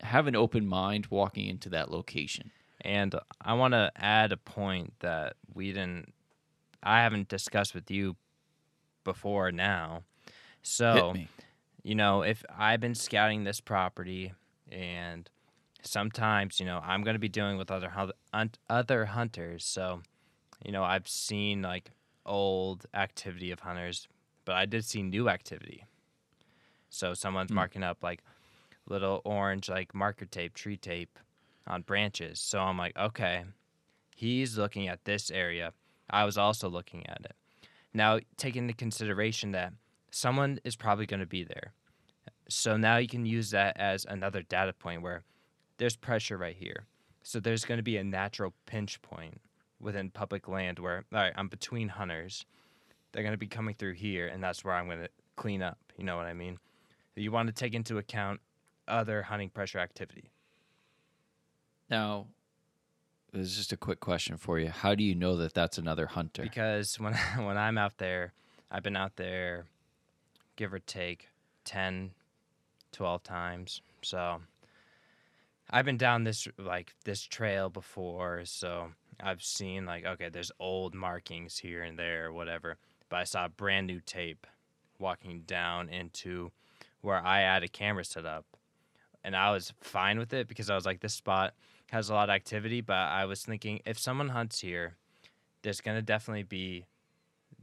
[0.00, 2.50] have an open mind walking into that location.
[2.82, 6.12] And I want to add a point that we didn't,
[6.82, 8.16] I haven't discussed with you
[9.04, 10.02] before now.
[10.62, 11.14] So,
[11.82, 14.32] you know, if I've been scouting this property
[14.70, 15.28] and
[15.82, 19.64] sometimes, you know, I'm going to be dealing with other hunt- other hunters.
[19.64, 20.02] So,
[20.64, 21.92] you know, I've seen like
[22.24, 24.08] old activity of hunters,
[24.44, 25.84] but I did see new activity.
[26.88, 27.56] So someone's Hmm.
[27.56, 28.22] marking up like
[28.86, 31.18] little orange like marker tape, tree tape
[31.66, 32.40] on branches.
[32.40, 33.44] So I'm like, okay,
[34.14, 35.72] he's looking at this area.
[36.08, 37.34] I was also looking at it.
[37.92, 39.72] Now, take into consideration that
[40.10, 41.72] someone is probably going to be there.
[42.48, 45.24] So now you can use that as another data point where
[45.78, 46.86] there's pressure right here.
[47.22, 49.40] So there's going to be a natural pinch point
[49.80, 52.46] within public land where, all right, I'm between hunters.
[53.12, 55.78] They're going to be coming through here, and that's where I'm going to clean up.
[55.96, 56.58] You know what I mean?
[57.16, 58.40] You want to take into account
[58.88, 60.30] other hunting pressure activity.
[61.88, 62.26] Now,
[63.32, 64.68] this is just a quick question for you.
[64.68, 66.42] How do you know that that's another hunter?
[66.42, 68.32] because when when I'm out there,
[68.70, 69.66] I've been out there,
[70.56, 71.28] give or take,
[71.64, 72.12] 10,
[72.92, 73.82] 12 times.
[74.02, 74.40] So
[75.70, 80.94] I've been down this like this trail before, so I've seen like okay, there's old
[80.94, 82.78] markings here and there, whatever.
[83.08, 84.46] But I saw brand new tape
[84.98, 86.50] walking down into
[87.02, 88.46] where I had a camera set up,
[89.26, 91.52] and I was fine with it because I was like, this spot
[91.90, 92.80] has a lot of activity.
[92.80, 94.94] But I was thinking, if someone hunts here,
[95.62, 96.86] there's gonna definitely be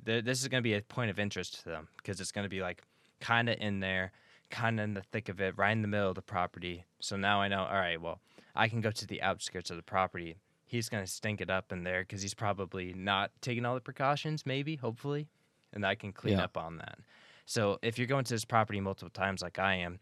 [0.04, 2.84] this is gonna be a point of interest to them because it's gonna be like
[3.22, 4.12] kind of in there,
[4.50, 6.84] kind of in the thick of it, right in the middle of the property.
[7.00, 8.20] So now I know, all right, well,
[8.54, 10.36] I can go to the outskirts of the property.
[10.66, 14.46] He's gonna stink it up in there because he's probably not taking all the precautions,
[14.46, 15.30] maybe, hopefully,
[15.72, 16.44] and I can clean Yeah.
[16.44, 17.00] up on that.
[17.46, 20.00] So if you're going to this property multiple times like I am,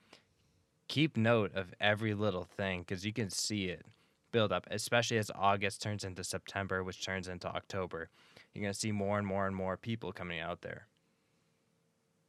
[0.92, 3.86] keep note of every little thing because you can see it
[4.34, 8.10] build up, especially as August turns into September, which turns into October.
[8.54, 10.88] You're gonna see more and more and more people coming out there.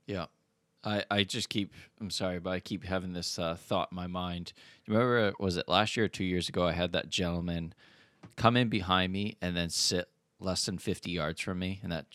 [0.07, 0.27] Yeah.
[0.85, 4.07] I, I just keep I'm sorry, but I keep having this uh, thought in my
[4.07, 4.53] mind.
[4.87, 7.75] Remember was it last year or two years ago I had that gentleman
[8.37, 12.07] come in behind me and then sit less than fifty yards from me and that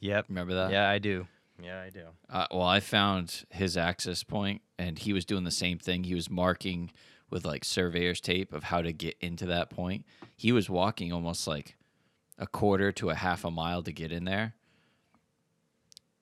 [0.00, 0.26] Yep.
[0.30, 0.72] remember that?
[0.72, 1.26] Yeah, I do.
[1.62, 2.06] Yeah, I do.
[2.28, 6.04] Uh, well, I found his access point, and he was doing the same thing.
[6.04, 6.90] He was marking
[7.30, 10.04] with like surveyor's tape of how to get into that point.
[10.36, 11.76] He was walking almost like
[12.38, 14.54] a quarter to a half a mile to get in there.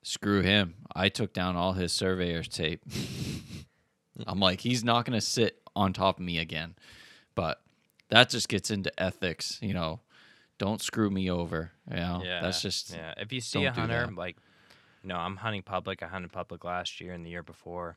[0.02, 0.74] Screw him.
[0.94, 2.82] I took down all his surveyor's tape.
[4.26, 6.74] I'm like, he's not going to sit on top of me again.
[7.34, 7.62] But
[8.10, 10.00] that just gets into ethics, you know.
[10.58, 11.72] Don't screw me over.
[11.90, 13.14] You know, Yeah, that's just yeah.
[13.16, 14.36] If you see a hunter, like,
[15.08, 16.02] know, I'm hunting public.
[16.02, 17.96] I hunted public last year and the year before.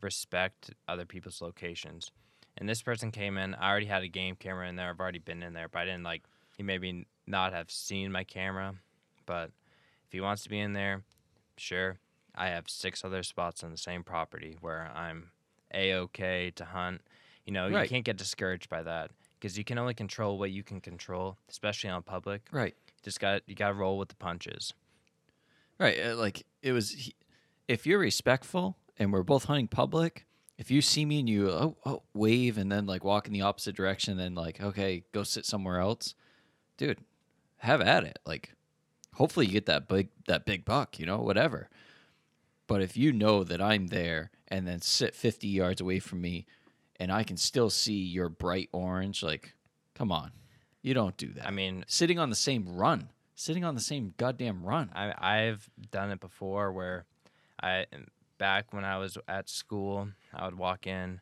[0.00, 2.10] Respect other people's locations.
[2.58, 3.54] And this person came in.
[3.54, 4.90] I already had a game camera in there.
[4.90, 6.22] I've already been in there, but I didn't like.
[6.56, 8.74] He maybe not have seen my camera,
[9.26, 9.50] but
[10.06, 11.02] if he wants to be in there,
[11.58, 11.98] sure.
[12.34, 15.30] I have six other spots on the same property where I'm
[15.72, 17.02] a okay to hunt.
[17.44, 17.82] You know, Right.
[17.82, 21.36] you can't get discouraged by that because you can only control what you can control,
[21.48, 22.74] especially on public right.
[23.02, 24.74] just got you got to roll with the punches.
[25.78, 25.98] Right.
[26.04, 27.14] uh, Like it was, he-
[27.68, 30.26] if you're respectful and we're both hunting public,
[30.58, 33.42] if you see me and you oh, oh, wave and then like walk in the
[33.42, 36.14] opposite direction, then like, okay, go sit somewhere else,
[36.78, 37.00] dude,
[37.58, 38.18] have at it.
[38.24, 38.52] Like,
[39.14, 41.68] hopefully you get that big, that big buck, you know, whatever.
[42.66, 46.46] But if you know that I'm there and then sit 50 yards away from me
[46.98, 49.54] and I can still see your bright orange, like,
[49.94, 50.32] come on.
[50.82, 51.46] You don't do that.
[51.46, 54.90] I mean, sitting on the same run, sitting on the same goddamn run.
[54.94, 57.04] I I've done it before where
[57.62, 57.86] I
[58.38, 61.20] back when I was at school, I would walk in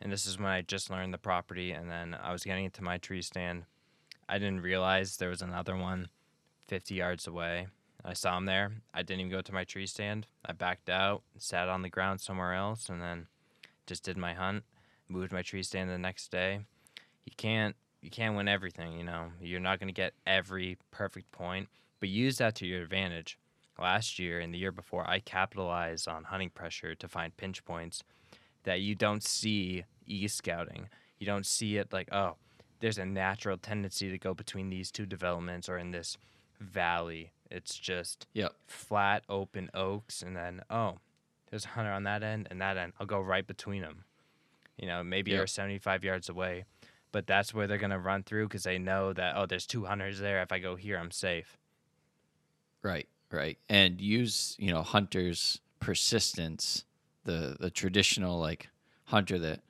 [0.00, 2.82] and this is when I just learned the property and then I was getting into
[2.82, 3.64] my tree stand.
[4.28, 6.08] I didn't realize there was another one
[6.68, 7.68] 50 yards away.
[8.04, 8.72] I saw him there.
[8.92, 10.26] I didn't even go to my tree stand.
[10.44, 13.28] I backed out, sat on the ground somewhere else and then
[13.86, 14.64] just did my hunt,
[15.08, 16.60] moved my tree stand the next day.
[17.24, 19.32] You can't you can't win everything, you know.
[19.40, 21.68] You're not going to get every perfect point,
[22.00, 23.38] but use that to your advantage.
[23.80, 28.04] Last year and the year before, I capitalized on hunting pressure to find pinch points
[28.64, 30.88] that you don't see e scouting.
[31.18, 32.36] You don't see it like, oh,
[32.80, 36.18] there's a natural tendency to go between these two developments or in this
[36.60, 37.30] valley.
[37.50, 38.52] It's just Yep.
[38.66, 40.98] flat, open oaks, and then, oh,
[41.50, 42.92] there's a hunter on that end and that end.
[43.00, 44.04] I'll go right between them.
[44.76, 45.38] You know, maybe Yep.
[45.38, 46.64] you're 75 yards away,
[47.14, 49.84] but that's where they're going to run through because they know that, oh, there's two
[49.84, 50.42] hunters there.
[50.42, 51.56] If I go here, I'm safe.
[52.82, 53.56] Right, right.
[53.68, 56.84] And use, you know, hunters' persistence,
[57.22, 58.68] the the traditional like
[59.04, 59.60] hunter that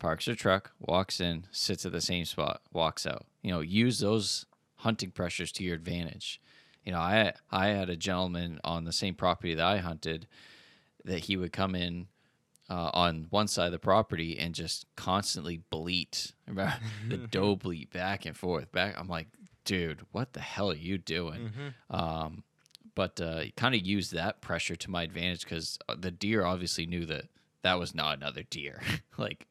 [0.00, 3.26] parks their truck, walks in, sits at the same spot, walks out.
[3.42, 4.44] You know, use those
[4.78, 6.40] hunting pressures to your advantage.
[6.84, 10.26] You know, I I had a gentleman on the same property that I hunted
[11.04, 12.08] that he would come in
[12.70, 16.32] uh, on one side of the property and just constantly bleat.
[17.08, 18.72] The doe bleat back and forth.
[18.72, 19.28] Back, I'm like,
[19.64, 21.52] dude, what the hell are you doing?
[21.90, 22.44] Um,
[22.94, 27.04] but uh, kind of used that pressure to my advantage because the deer obviously knew
[27.06, 27.26] that
[27.62, 28.80] that was not another deer.
[29.18, 29.46] like,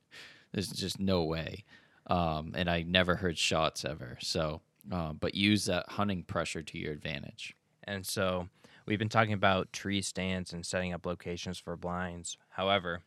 [0.51, 1.63] there's just no way.
[2.07, 4.17] Um, and I never heard shots ever.
[4.21, 7.55] So, um, but use that hunting pressure to your advantage.
[7.83, 8.49] And so
[8.87, 12.37] we've been talking about tree stands and setting up locations for blinds.
[12.51, 13.01] However,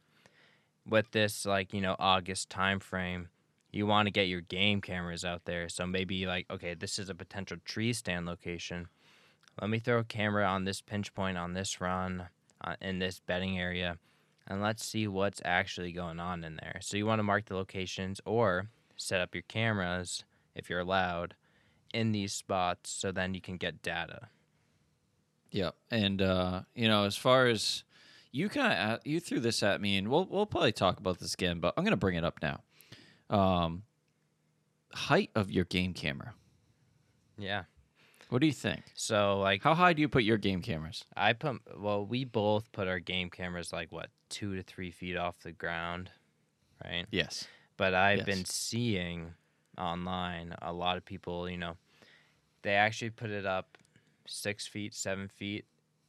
[0.87, 3.31] with this like, you know, August time frame,
[3.73, 5.69] you want to get your game cameras out there.
[5.69, 8.88] So maybe like, okay, this is a potential tree stand location.
[9.61, 12.29] Let me throw a camera on this pinch point on this run
[12.62, 13.99] uh, in this bedding area
[14.47, 16.79] and let's see what's actually going on in there.
[16.83, 21.35] So you want to mark the locations or set up your cameras if you're allowed
[21.95, 24.29] in these spots so then you can get data.
[25.51, 27.83] Yeah, and uh, you know, as far as
[28.33, 31.35] you kind of you threw this at me, and we'll we'll probably talk about this
[31.35, 32.61] again, but I'm gonna bring it up now.
[33.29, 33.83] Um,
[34.93, 36.35] height of your game camera.
[37.39, 37.65] Yeah.
[38.29, 38.85] What do you think?
[38.95, 41.05] So like How high do you put your game cameras?
[41.17, 45.17] I put well, we both put our game cameras like what two to three feet
[45.17, 46.11] off the ground,
[46.85, 47.07] right?
[47.11, 47.49] Yes.
[47.77, 48.27] But I've Yes.
[48.27, 49.33] been seeing
[49.77, 51.77] online a lot of people, you know,
[52.63, 53.79] they actually put it up
[54.31, 55.64] six feet, seven feet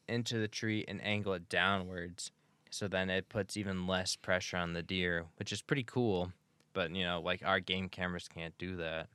[0.08, 2.32] into the tree and angle it downwards.
[2.70, 6.32] So then it puts even less pressure on the deer, which is pretty cool.
[6.74, 9.08] But you know, like our game cameras can't do that.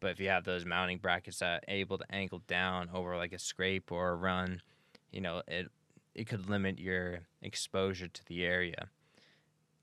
[0.00, 3.32] But if you have those mounting brackets that are able to angle down over like
[3.32, 4.62] a scrape or a run,
[5.10, 5.70] you know, it
[6.14, 8.88] it could limit your exposure to the area.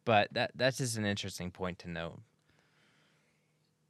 [0.05, 2.19] But that that's just an interesting point to note.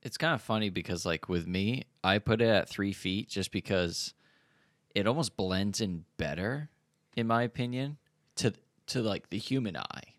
[0.02, 3.52] It's kind of funny because, like, with me, I put it at three feet just
[3.52, 4.14] because
[4.96, 6.70] it almost blends in better,
[7.16, 7.98] in my opinion,
[8.38, 8.54] to
[8.88, 10.16] to like the human eye,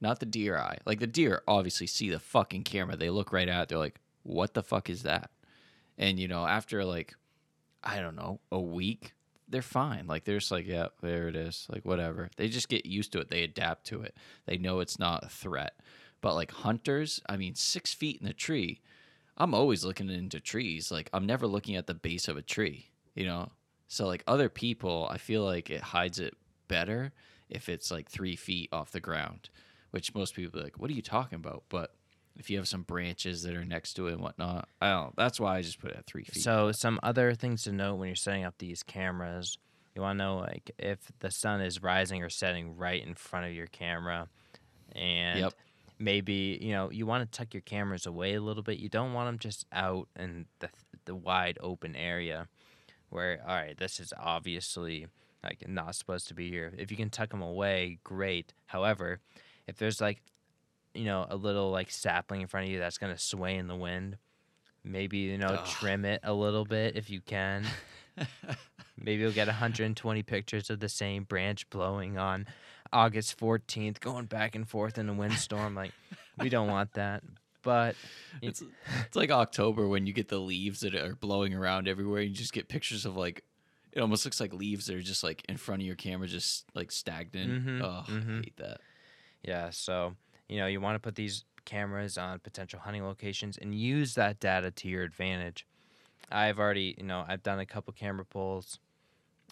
[0.00, 0.78] not the deer eye.
[0.86, 4.00] Like the deer obviously see the fucking camera, they look right at it, they're like,
[4.22, 5.30] "What the fuck is that?"
[5.98, 7.14] And you know, after like,
[7.82, 9.14] I don't know, a week,
[9.48, 10.06] they're fine.
[10.06, 12.30] Like they're just like, "Yeah, there it is." Like whatever.
[12.36, 13.28] They just get used to it.
[13.30, 14.16] They adapt to it.
[14.46, 15.74] They know it's not a threat.
[16.20, 18.80] But like hunters, I mean, six feet in the tree.
[19.36, 20.90] I'm always looking into trees.
[20.92, 23.50] Like I'm never looking at the base of a tree, you know.
[23.86, 26.34] So like other people, I feel like it hides it
[26.68, 27.12] better
[27.48, 29.50] if it's like three feet off the ground,
[29.90, 31.94] which most people are like, "What are you talking about?" But
[32.36, 35.14] if you have some branches that are next to it and whatnot, I don't.
[35.16, 36.50] That's why I just put it at three feet.
[36.50, 39.56] So some other things to note when you're setting up these cameras,
[39.94, 43.46] you want to know like if the sun is rising or setting right in front
[43.46, 44.28] of your camera,
[44.92, 45.54] and Yep.
[45.98, 48.78] maybe you know you want to tuck your cameras away a little bit.
[48.78, 50.70] You don't want them just out in the
[51.06, 52.48] the wide open area,
[53.10, 55.06] where all right, this is obviously
[55.42, 56.72] like not supposed to be here.
[56.76, 58.52] If you can tuck them away, great.
[58.66, 59.20] However,
[59.66, 60.22] if there's like
[60.94, 63.76] you know a little like sapling in front of you that's gonna sway in the
[63.76, 64.16] wind
[64.84, 65.66] maybe you know Ugh.
[65.66, 67.64] trim it a little bit if you can
[68.96, 72.46] maybe you'll get 120 pictures of the same branch blowing on
[72.92, 75.92] august 14th going back and forth in a windstorm like
[76.38, 77.22] we don't want that
[77.64, 77.96] but
[78.42, 78.62] it's
[79.06, 82.22] it's like October when you get the leaves that are blowing around everywhere.
[82.22, 83.42] You just get pictures of like
[83.92, 86.64] it almost looks like leaves that are just like in front of your camera, just
[86.74, 87.64] like stagnant.
[87.66, 88.38] Mhm, oh, mhm.
[88.40, 88.80] I hate that.
[89.42, 90.14] yeah so
[90.48, 94.38] you know you want to put these cameras on potential hunting locations and use that
[94.38, 95.66] data to your advantage
[96.30, 98.78] i've already you know i've done a couple camera pulls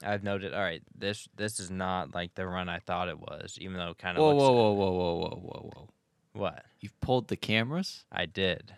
[0.03, 3.57] i've noted all right this this is not like the run i thought it was
[3.63, 5.89] even though it kind of Whoa, looks whoa, whoa, whoa, whoa, whoa, whoa, whoa!
[6.33, 8.75] What You've pulled the cameras, i did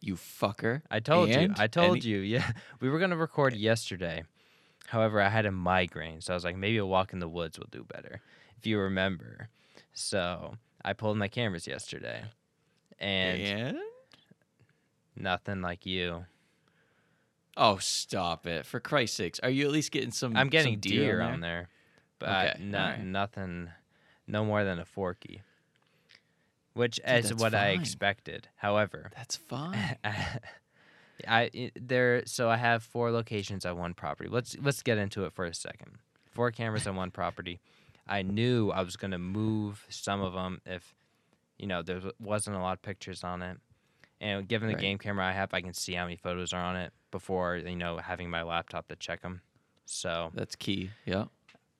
[0.00, 0.82] you fucker.
[0.90, 1.52] I told you.
[1.58, 2.18] I told any- you.
[2.20, 2.48] Yeah.
[2.80, 4.24] We were going to record yesterday.
[4.88, 6.20] However, I had a migraine.
[6.20, 8.20] So I was like, maybe a walk in the woods will do better,
[8.58, 9.48] if you remember.
[9.94, 12.22] So I pulled my cameras yesterday.
[13.00, 13.78] And And
[15.16, 16.26] nothing like you.
[17.56, 18.64] oh, stop it!
[18.66, 20.36] For Christ's sakes, are you at least getting some?
[20.36, 21.50] I'm getting some deer, on on there?
[21.50, 21.68] there.
[22.18, 23.04] But Okay, no, alright.
[23.04, 23.70] nothing,
[24.26, 25.42] no more than a forky.
[26.76, 28.48] Which is that's what I expected.
[28.56, 29.96] However, That's fine.
[31.26, 34.28] I there so I have four locations on one property.
[34.30, 35.92] Let's let's get into it for a second.
[36.32, 37.60] Four cameras on one property.
[38.06, 40.94] I knew I was going to move some of them if
[41.58, 43.56] you know there wasn't a lot of pictures on it.
[44.20, 44.80] And given the Right.
[44.82, 47.76] game camera I have, I can see how many photos are on it before you
[47.76, 49.40] know having my laptop to check them.
[49.86, 50.90] So That's key.
[51.06, 51.24] Yeah.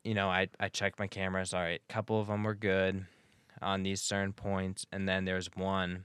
[0.05, 1.53] you know, I I checked my cameras.
[1.53, 3.05] All right, a couple of them were good
[3.63, 6.05] on these certain points, and then there's one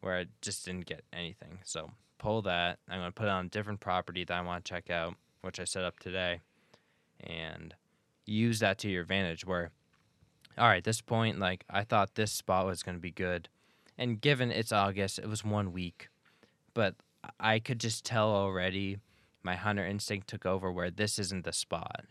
[0.00, 1.58] where I just didn't get anything.
[1.64, 2.78] So pull that.
[2.88, 5.60] I'm gonna put it on a different property that I want to check out, which
[5.60, 6.40] I set up today,
[7.20, 7.74] and
[8.26, 9.46] use that to your advantage.
[9.46, 9.70] Where,
[10.56, 13.48] all right, this point, like I thought this spot was gonna be good,
[13.98, 16.08] and given it's August, it was one week,
[16.74, 16.94] but
[17.40, 18.98] I could just tell already.
[19.42, 22.06] My hunter instinct took over where this isn't the spot.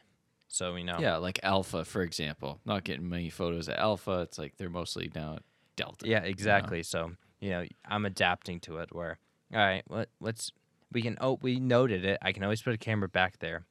[0.54, 0.98] So we know.
[1.00, 2.60] Yeah, like Alpha, for example.
[2.64, 4.22] Not getting many photos at Alpha.
[4.22, 5.40] It's like they're mostly now
[5.76, 6.08] Delta.
[6.08, 6.84] Yeah, exactly.
[6.84, 8.94] So you know, I'm adapting to it.
[8.94, 9.18] Where,
[9.52, 10.52] all right, let, let's
[10.92, 11.18] we can.
[11.20, 12.20] Oh, we noted it.
[12.22, 13.66] I can always put a camera back there.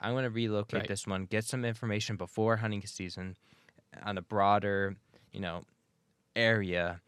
[0.00, 0.88] I'm gonna relocate Right.
[0.88, 3.36] this one, get some information before hunting season,
[4.04, 4.94] on a broader,
[5.32, 5.64] you know,
[6.36, 7.00] area.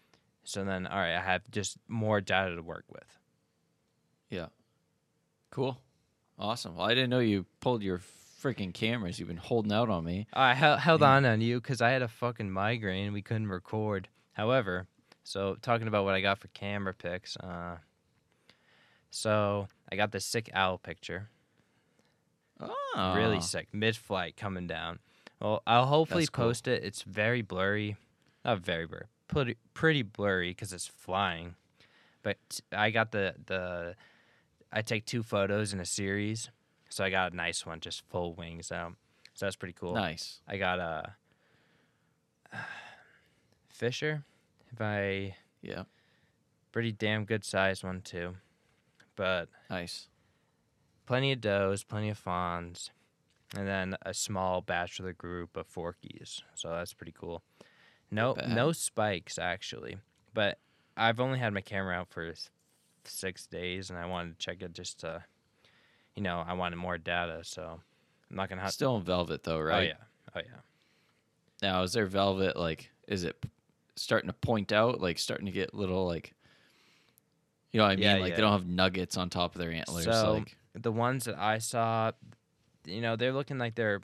[0.42, 3.16] So then, all right, I have just more data to work with.
[4.28, 4.46] Yeah.
[5.50, 5.78] Cool.
[6.36, 6.74] Awesome.
[6.74, 8.00] Well, I didn't know you pulled your
[8.42, 9.18] freaking cameras.
[9.18, 10.26] You've been holding out on me.
[10.32, 11.10] I hel- held Yeah.
[11.10, 13.06] on on you because I had a fucking migraine.
[13.06, 14.08] and We couldn't record.
[14.32, 14.86] However,
[15.24, 17.36] so talking about what I got for camera pics.
[17.36, 17.76] Uh,
[19.10, 21.28] so I got this sick owl picture.
[22.62, 23.14] Oh.
[23.16, 24.98] really sick mid-flight coming down
[25.40, 26.44] well i'll hopefully That's cool.
[26.46, 27.96] post it it's very blurry
[28.44, 31.54] not very blurry pretty, pretty blurry because it's flying
[32.22, 32.36] but
[32.70, 33.94] i got the the
[34.70, 36.50] i take two photos in a series
[36.90, 38.92] so i got a nice one just full wings out
[39.34, 40.40] so that's pretty cool Nice.
[40.46, 41.14] i got a
[42.52, 42.58] uh,
[43.68, 44.24] fisher
[44.72, 45.84] if i Yeah.
[46.72, 48.36] pretty damn good sized one too
[49.16, 50.08] but Nice.
[51.06, 52.90] plenty of does, plenty of fawns,
[53.54, 56.40] and then a small bachelor group of forkies.
[56.54, 57.42] So that's pretty cool.
[58.10, 59.98] No, no spikes actually,
[60.32, 60.58] but
[60.96, 62.32] I've only had my camera out for
[63.04, 65.24] six days, and I wanted to check it just to,
[66.16, 67.40] you know, I wanted more data.
[67.42, 67.80] So
[68.30, 68.72] I'm not gonna have.
[68.72, 69.78] Still in velvet though, oh, right?
[69.78, 70.60] Oh yeah, oh yeah.
[71.62, 72.90] Now, is there velvet like?
[73.08, 73.36] Is it
[73.96, 75.00] starting to point out?
[75.00, 76.34] Like starting to get little like.
[77.72, 78.04] You know what I mean?
[78.04, 78.36] Yeah, like yeah.
[78.36, 80.04] they don't have nuggets on top of their antlers.
[80.04, 82.10] So- like The ones that I saw,
[82.84, 84.00] you know, they're looking like they're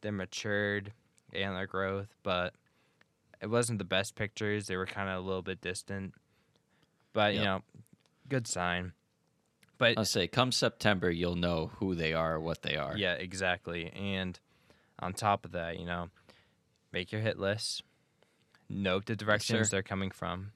[0.00, 0.92] they're matured
[1.32, 2.54] antler growth, but
[3.40, 4.66] it wasn't the best pictures.
[4.66, 6.14] They were kind of a little bit distant,
[7.12, 7.62] but you know,
[8.28, 8.92] good sign.
[9.80, 12.98] But I'll say, come September, you'll know who they are, what they are.
[12.98, 13.90] yeah, exactly.
[13.94, 14.38] And
[14.98, 16.10] on top of that, you know,
[16.92, 17.82] make your hit list.
[18.68, 19.70] Note the directions sir.
[19.70, 20.52] they're coming from.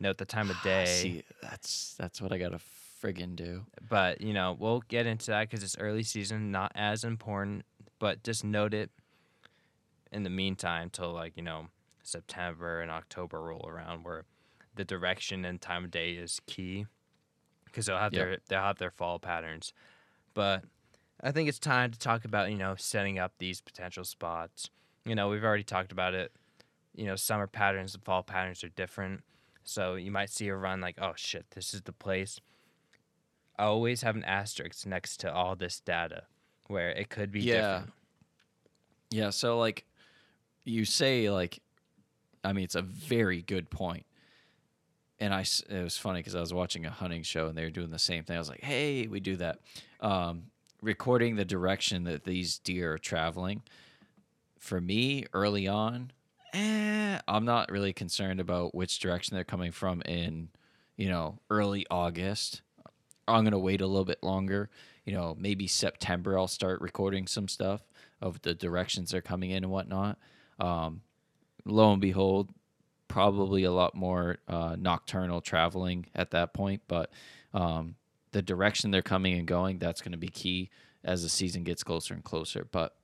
[0.00, 0.86] note the time of day.
[0.86, 2.58] See, that's that's what I gotta
[3.00, 3.66] friggin' do.
[3.88, 7.64] But you know, we'll get into that because it's early season, not as important.
[8.00, 8.90] But just note it
[10.10, 11.68] in the meantime till like you know
[12.02, 14.24] September and October roll around, where
[14.74, 16.86] the direction and time of day is key
[17.70, 18.26] because they'll have Yep.
[18.26, 19.72] their they'll have their fall patterns.
[20.34, 20.64] But
[21.20, 24.70] I think it's time to talk about you know setting up these potential spots.
[25.04, 26.32] You know, we've already talked about it.
[26.94, 29.22] You know, summer patterns and fall patterns are different.
[29.64, 32.40] So you might see a run like, oh shit, this is the place.
[33.58, 36.24] I always have an asterisk next to all this data
[36.68, 37.54] where it could be Yeah.
[37.80, 37.92] different.
[39.10, 39.84] Yeah, so like
[40.64, 41.60] you say like
[42.44, 44.04] I mean it's a very good point.
[45.20, 47.70] And I it was funny cuz I was watching a hunting show and they were
[47.70, 48.36] doing the same thing.
[48.36, 49.60] I was like, "Hey, we do that."
[50.00, 50.50] Um
[50.80, 53.62] recording the direction that these deer are traveling.
[54.58, 56.12] For me, early on,
[56.52, 60.48] eh, I'm not really concerned about which direction they're coming from in,
[60.96, 62.62] you know, early August.
[63.26, 64.70] I'm going to wait a little bit longer.
[65.04, 67.82] You know, maybe September I'll start recording some stuff
[68.20, 70.18] of the directions they're coming in and whatnot.
[70.58, 71.02] Um,
[71.64, 72.50] lo and behold,
[73.18, 76.80] probably a lot more uh, nocturnal traveling at that point.
[76.86, 77.10] But
[77.52, 77.96] um,
[78.30, 80.70] the direction they're coming and going, that's going to be key
[81.02, 82.68] as the season gets closer and closer.
[82.70, 82.94] But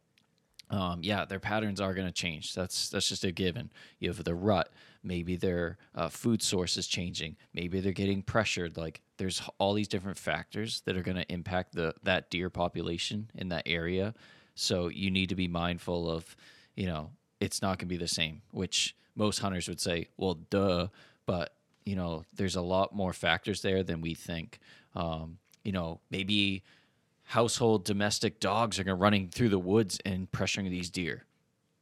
[0.70, 2.54] um, yeah, their patterns are going to change.
[2.54, 3.72] That's that's just a given.
[3.98, 4.70] You have the rut.
[5.02, 7.34] Maybe their uh, food source is changing.
[7.52, 8.76] Maybe they're getting pressured.
[8.76, 13.32] Like there's all these different factors that are going to impact the that deer population
[13.34, 14.14] in that area.
[14.54, 16.36] So you need to be mindful of,
[16.76, 17.10] you know,
[17.40, 18.42] it's not going to be the same.
[18.52, 20.88] Which most hunters would say, well, duh.
[21.26, 21.54] But
[21.84, 24.58] you know, there's a lot more factors there than we think.
[24.94, 26.62] Um, you know, maybe
[27.24, 31.24] household domestic dogs are going running through the woods and pressuring these deer.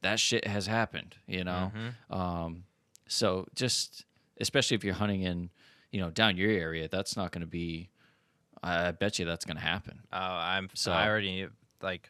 [0.01, 1.71] That shit has happened, you know.
[2.09, 2.63] Um,
[3.07, 4.05] so just
[4.39, 5.49] especially if you're hunting in,
[5.91, 7.89] you know, down your area, that's not going to be.
[8.61, 9.99] I I bet you that's going to happen.
[10.11, 11.47] Oh, I'm so I already
[11.81, 12.09] like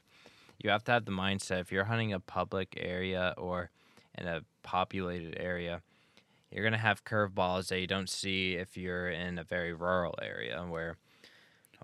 [0.60, 3.70] you have to have the mindset if you're hunting a public area or
[4.18, 5.82] in a populated area,
[6.52, 10.64] you're gonna have curveballs that you don't see if you're in a very rural area
[10.68, 10.98] where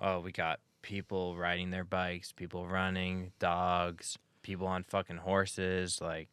[0.01, 6.29] oh we got people riding their bikes, people running, dogs, people on fucking horses, like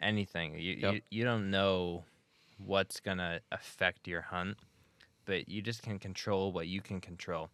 [0.00, 0.54] anything.
[0.58, 0.94] You Yep.
[0.94, 2.04] you, you don't know
[2.58, 4.58] what's gonna affect your hunt,
[5.24, 7.50] but you just can control what you can control.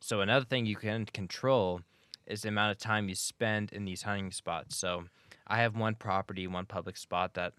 [0.00, 1.82] So another thing you can control
[2.26, 4.76] is the amount of time you spend in these hunting spots.
[4.76, 5.04] So
[5.52, 7.52] I have one property, one public spot that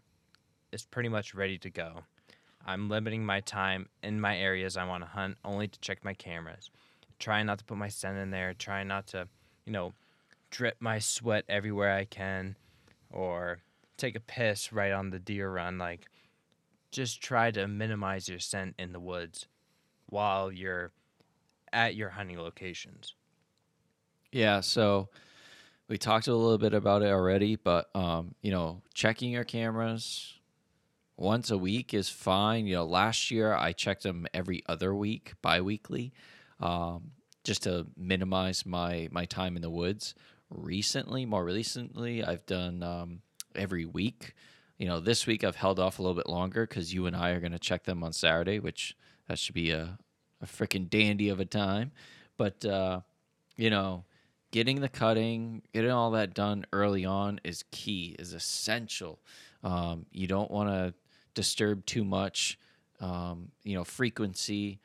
[0.71, 1.99] is pretty much ready to go.
[2.65, 6.15] I'm limiting my time in my areas I want to hunt only to check my
[6.15, 6.71] cameras.
[7.19, 9.27] Trying not to put my scent in there, trying not to,
[9.65, 9.93] you know,
[10.49, 12.55] drip my sweat everywhere I can
[13.11, 13.59] or
[13.95, 16.07] take a piss right on the deer run like
[16.89, 19.45] just try to minimize your scent in the woods
[20.07, 20.91] while you're
[21.71, 23.13] at your hunting locations.
[24.31, 25.09] Yeah, so
[25.87, 30.33] we talked a little bit about it already, but um, you know, checking your cameras
[31.17, 32.65] once a week is fine.
[32.65, 36.13] You know, last year I checked them every other week, bi-weekly,
[36.59, 37.11] um,
[37.43, 40.15] just to minimize my my time in the woods.
[40.49, 43.21] Recently, more recently, I've done um,
[43.55, 44.35] every week.
[44.77, 47.31] You know, this week I've held off a little bit longer because you and I
[47.31, 48.95] are going to check them on Saturday, which
[49.27, 49.97] that should be a
[50.41, 51.91] a freaking dandy of a time.
[52.37, 53.01] But uh,
[53.55, 54.03] you know,
[54.53, 59.19] getting the cutting, getting all that done early on is key, is essential.
[59.63, 60.93] Um, you don't want to
[61.33, 62.59] disturb too much.
[63.01, 64.79] Um, you know, frequency.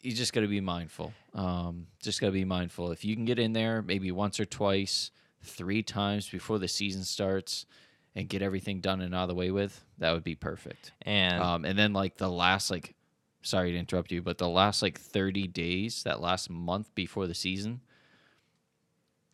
[0.00, 1.12] You just got to be mindful.
[1.34, 2.92] Um, just got to be mindful.
[2.92, 5.10] If you can get in there maybe once or twice,
[5.42, 7.66] three times before the season starts,
[8.14, 10.92] and get everything done and out of the way with, that would be perfect.
[11.02, 12.94] And Um, and then like the last like,
[13.42, 17.34] sorry to interrupt you, but the last like thirty days, that last month before the
[17.34, 17.80] season,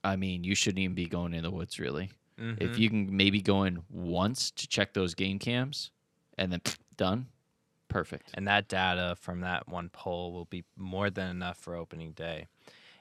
[0.05, 2.11] I mean, you shouldn't even be going in the woods really.
[2.59, 2.79] If Mhm.
[2.79, 5.91] you can maybe go in once to check those game cams,
[6.39, 6.61] and then
[6.97, 7.29] done,
[7.89, 8.31] perfect.
[8.35, 12.47] and that data from that one poll will be more than enough for opening day.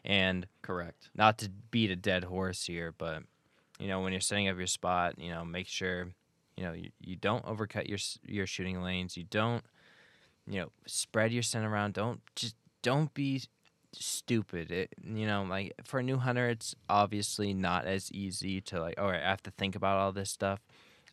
[0.04, 1.10] And Correct.
[1.16, 3.24] not to beat a dead horse here, but
[3.80, 6.08] you know when you're setting up your spot, you know make sure
[6.58, 9.18] you know you, you don't overcut your your shooting lanes.
[9.18, 9.64] You don't
[10.48, 11.94] you know spread your scent around.
[11.94, 13.44] Don't just don't be
[13.94, 14.72] stupid.
[14.72, 19.00] It you know like for a new hunter, it's obviously not as easy to like.
[19.00, 20.60] All right, I have to think about all this stuff.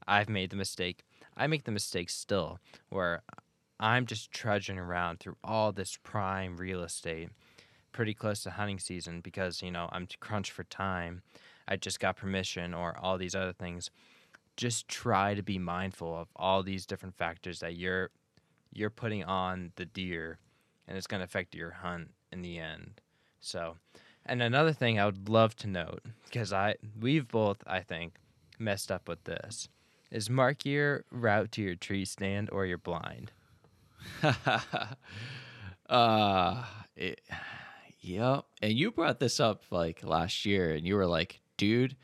[0.07, 1.05] I've made the mistake.
[1.37, 2.59] I make the mistake still
[2.89, 3.23] where
[3.81, 7.31] I'm just trudging around through all this prime real estate
[7.93, 11.23] pretty close to hunting season because you know I'm crunched for time.
[11.67, 13.91] I just got permission or all these other things.
[14.57, 18.11] Just try to be mindful of all these different factors that you're
[18.73, 20.39] you're putting on the deer
[20.87, 23.01] and it's going to affect your hunt in the end.
[23.41, 23.77] So,
[24.27, 28.15] and another thing I would love to note because I we've both I think
[28.59, 29.69] messed up with this
[30.11, 33.31] is mark your route to your tree stand or your blind.
[35.89, 36.65] uh,
[36.97, 37.21] it,
[38.01, 38.45] yep.
[38.63, 41.97] And you brought this up like last year, and you were like, "Dude,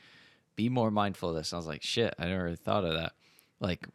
[0.57, 3.13] be more mindful of this." I was like, "Shit, I never thought of that."
[3.61, 3.89] Like,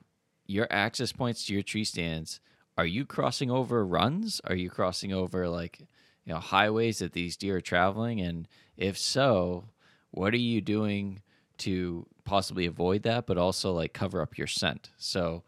[0.46, 2.40] your access points to your tree stands.
[2.78, 4.42] Are you crossing over runs?
[4.46, 5.88] Are you crossing over like,
[6.30, 8.22] you know, highways that these deer are traveling?
[8.22, 9.70] And if so,
[10.12, 11.24] what are you doing
[11.58, 14.92] to possibly avoid that, but also like cover up your scent?
[14.96, 15.42] So,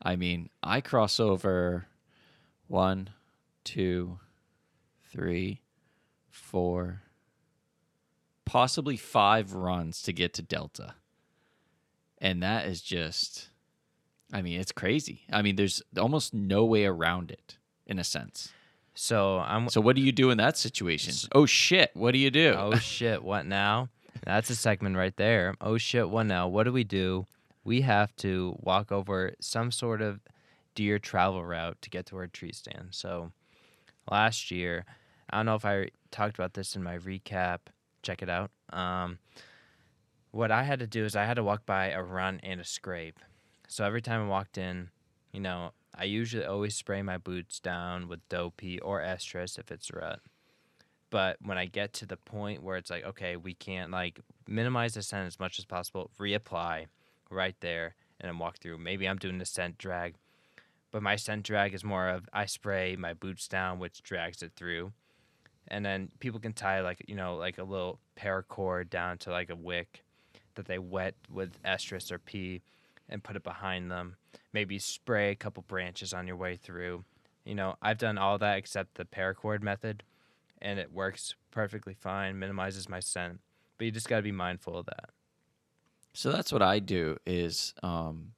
[0.00, 1.86] I mean, I cross over
[2.68, 3.10] one,
[3.64, 4.20] two,
[5.10, 5.62] three,
[6.30, 7.02] four,
[8.44, 10.94] possibly five runs to get to Delta.
[12.18, 13.48] And that is just,
[14.32, 15.22] I mean, it's crazy.
[15.32, 17.56] I mean, there's almost no way around it
[17.88, 18.52] in a sense.
[19.00, 19.68] So I'm.
[19.68, 21.14] So, what do you do in that situation?
[21.32, 21.92] Oh, shit.
[21.94, 22.56] What do you do?
[22.58, 23.22] Oh shit!
[23.22, 23.90] What now?
[24.24, 25.54] That's a segment right there.
[25.60, 26.10] Oh shit!
[26.10, 26.48] What now?
[26.48, 27.24] What do we do?
[27.62, 30.18] We have to walk over some sort of
[30.74, 32.88] deer travel route to get to our tree stand.
[32.90, 33.30] So
[34.10, 34.84] last year,
[35.30, 37.58] I don't know if I talked about this in my recap.
[38.02, 38.50] Check it out.
[38.70, 39.20] Um,
[40.32, 42.64] what I had to do is I had to walk by a run and a
[42.64, 43.20] scrape.
[43.68, 44.90] So every time I walked in,
[45.32, 49.92] you know, I usually always spray my boots down with Doe-P or Estrus if it's
[49.92, 50.20] rut.
[51.10, 54.94] But when I get to the point where it's like, okay, we can't like minimize
[54.94, 56.86] the scent as much as possible, reapply
[57.30, 58.78] right there and then walk through.
[58.78, 60.14] Maybe I'm doing the scent drag,
[60.92, 64.52] but my scent drag is more of I spray my boots down, which drags it
[64.54, 64.92] through.
[65.66, 69.50] And then people can tie like, you know, like a little paracord down to like
[69.50, 70.04] a wick
[70.54, 72.62] that they wet with estrus or P
[73.08, 74.16] and put it behind them.
[74.52, 77.04] Maybe spray a couple branches on your way through.
[77.44, 80.02] You know, I've done all that except the paracord method
[80.60, 83.40] and it works perfectly fine, minimizes my scent.
[83.76, 85.10] But you just got to be mindful of that.
[86.12, 88.32] So that's what I do is, um,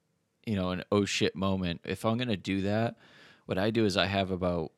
[0.45, 1.81] you know, an oh shit moment.
[1.83, 2.95] If I'm going to do that,
[3.45, 4.71] what I do is I have about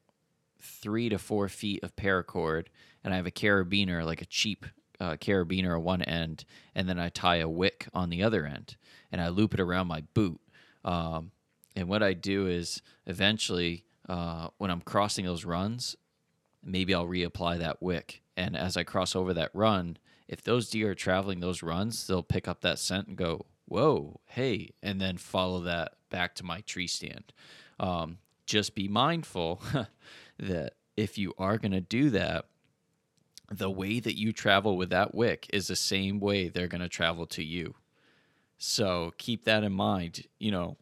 [0.62, 2.68] three to four feet of paracord
[3.04, 4.66] and I have a carabiner, like a cheap
[5.00, 8.78] uh, carabiner on one end, and then I tie a wick on the other end
[9.12, 10.40] and I loop it around my boot.
[10.84, 11.32] Um,
[11.76, 15.96] and what I do is eventually, uh, when I'm crossing those runs,
[16.64, 18.22] maybe I'll reapply that wick.
[18.36, 22.24] And as I cross over that run, if those deer are traveling those runs, they'll
[22.24, 26.62] pick up that scent and go, whoa, hey, and then follow that back to my
[26.62, 27.34] tree stand.
[27.80, 29.62] Um, just be mindful
[30.40, 32.46] that if you are going to do that,
[33.52, 36.90] the way that you travel with that wick is the same way they're going to
[36.90, 37.76] travel to you.
[38.66, 40.26] So keep that in mind.
[40.40, 40.78] You know,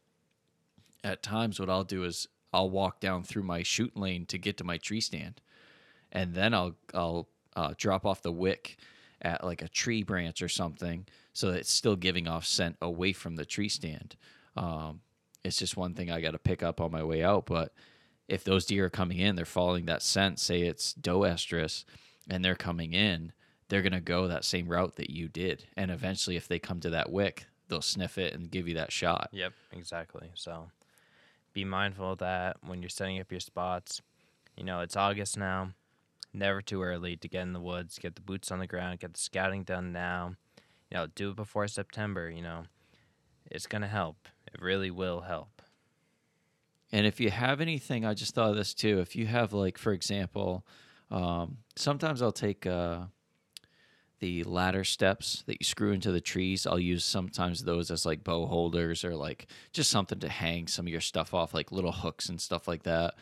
[1.03, 4.57] at times, what I'll do is I'll walk down through my shoot lane to get
[4.57, 5.41] to my tree stand,
[6.11, 8.77] and then I'll I'll uh, drop off the wick
[9.23, 13.13] at like a tree branch or something, so that it's still giving off scent away
[13.13, 14.15] from the tree stand.
[14.55, 15.01] Um,
[15.43, 17.47] it's just one thing I got to pick up on my way out.
[17.47, 17.73] But
[18.27, 20.39] if those deer are coming in, they're following that scent.
[20.39, 21.83] Say it's doe estrus,
[22.29, 23.31] and they're coming in,
[23.69, 26.91] they're gonna go that same route that you did, and eventually, if they come to
[26.91, 29.29] that wick, they'll sniff it and give you that shot.
[29.31, 30.29] Yep, exactly.
[30.35, 30.69] So
[31.53, 34.01] be mindful of that when you're setting up your spots.
[34.55, 35.71] You know, it's August now.
[36.33, 39.13] Never too early to get in the woods, get the boots on the ground, get
[39.13, 40.35] the scouting done now.
[40.89, 42.65] You know, do it before September, you know.
[43.49, 44.27] It's going to help.
[44.53, 45.61] It really will help.
[46.91, 48.99] And if you have anything, I just thought of this too.
[48.99, 50.65] If you have, like, for example,
[51.09, 53.05] um, sometimes I'll take uh,
[54.21, 56.67] the ladder steps that you screw into the trees.
[56.67, 60.85] I'll use sometimes those as like bow holders or like just something to hang some
[60.85, 63.15] of your stuff off, like little hooks and stuff like that.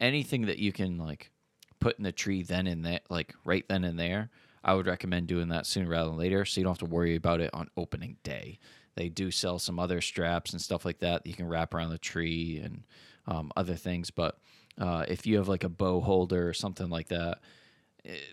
[0.00, 1.30] Anything that you can like
[1.78, 4.30] put in the tree then and there, like right then and there.
[4.64, 7.16] I would recommend doing that sooner rather than later, so you don't have to worry
[7.16, 8.58] about it on opening day.
[8.94, 11.90] They do sell some other straps and stuff like that that you can wrap around
[11.90, 12.84] the tree and
[13.26, 14.10] um, other things.
[14.10, 14.38] But
[14.78, 17.38] uh, if you have like a bow holder or something like that,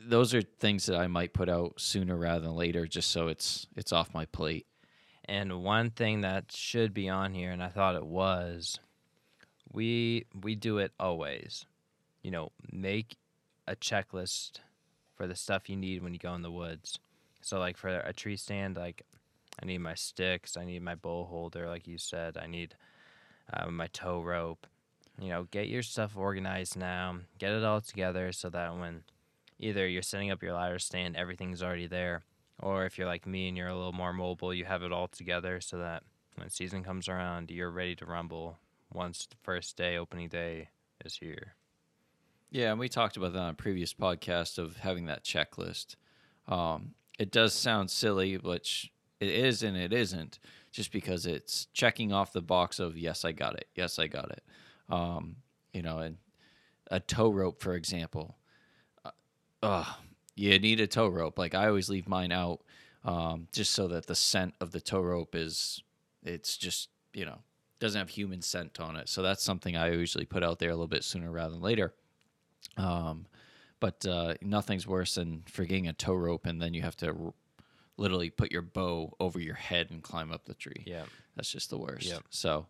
[0.06, 3.68] those are things that I might put out sooner rather than later, just so it's
[3.76, 4.66] it's off my plate.
[5.26, 8.80] And one thing that should be on here, and I thought it was,
[9.72, 11.66] we we do it always.
[12.24, 13.18] You know, make
[13.68, 14.60] a checklist
[15.16, 17.00] for the stuff you need when you go in the woods.
[17.42, 19.04] So, like for a tree stand, like
[19.62, 22.76] I need my sticks, I need my bow holder, like you said, I need
[23.52, 24.68] uh, my tow rope.
[25.20, 29.04] You know, get your stuff organized now, get it all together so that when
[29.60, 32.24] either you're setting up your ladder stand, everything's already there,
[32.60, 35.08] or if you're like me and you're a little more mobile, you have it all
[35.08, 36.04] together so that
[36.36, 38.60] when season comes around, you're ready to rumble
[38.94, 40.70] once the first day, opening day,
[41.04, 41.56] is here.
[42.50, 45.96] Yeah, and we talked about that on a previous podcast of having that checklist.
[46.48, 50.40] Um, it does sound silly, which it is and it isn't,
[50.72, 53.68] just because it's checking off the box of yes, I got it.
[53.76, 54.44] Yes, I got it.
[54.90, 55.38] Um,
[55.74, 56.18] you know, and
[56.90, 58.37] a tow rope, for example.
[59.62, 59.86] Uh,
[60.36, 61.38] you need a tow rope.
[61.40, 62.62] Like I always leave mine out,
[63.04, 65.82] um, just so that the scent of the tow rope is,
[66.24, 67.40] it's just you know
[67.80, 69.10] doesn't have human scent on it.
[69.10, 71.94] So that's something I usually put out there a little bit sooner rather than later.
[72.76, 73.28] Um,
[73.80, 77.34] but uh, nothing's worse than forgetting a tow rope and then you have to r-
[77.98, 80.84] literally put your bow over your head and climb up the tree.
[80.86, 81.04] Yeah.
[81.36, 82.08] That's just the worst.
[82.08, 82.24] Yep.
[82.30, 82.66] So,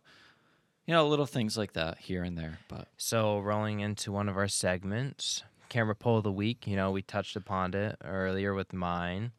[0.86, 2.58] you know, little things like that here and there.
[2.68, 6.66] But So rolling into one of our segments, camera pull of the week.
[6.66, 9.32] You know, we touched upon it earlier with mine.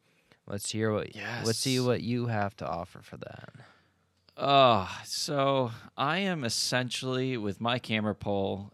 [0.46, 1.14] Let's hear what.
[1.44, 3.50] Let's see what you have to offer for that.
[4.36, 8.72] Uh, so I am essentially with my camera pole,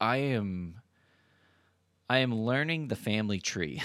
[0.00, 0.80] I am
[2.10, 3.82] I am learning the family tree.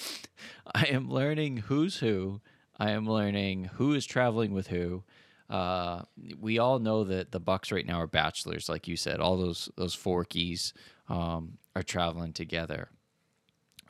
[0.74, 2.40] I am learning who's who.
[2.78, 5.04] I am learning who is traveling with who.
[5.48, 6.02] Uh,
[6.38, 9.20] we all know that the Bucks right now are bachelors, like you said.
[9.20, 10.72] All those those Forkies
[11.08, 12.88] um, are traveling together.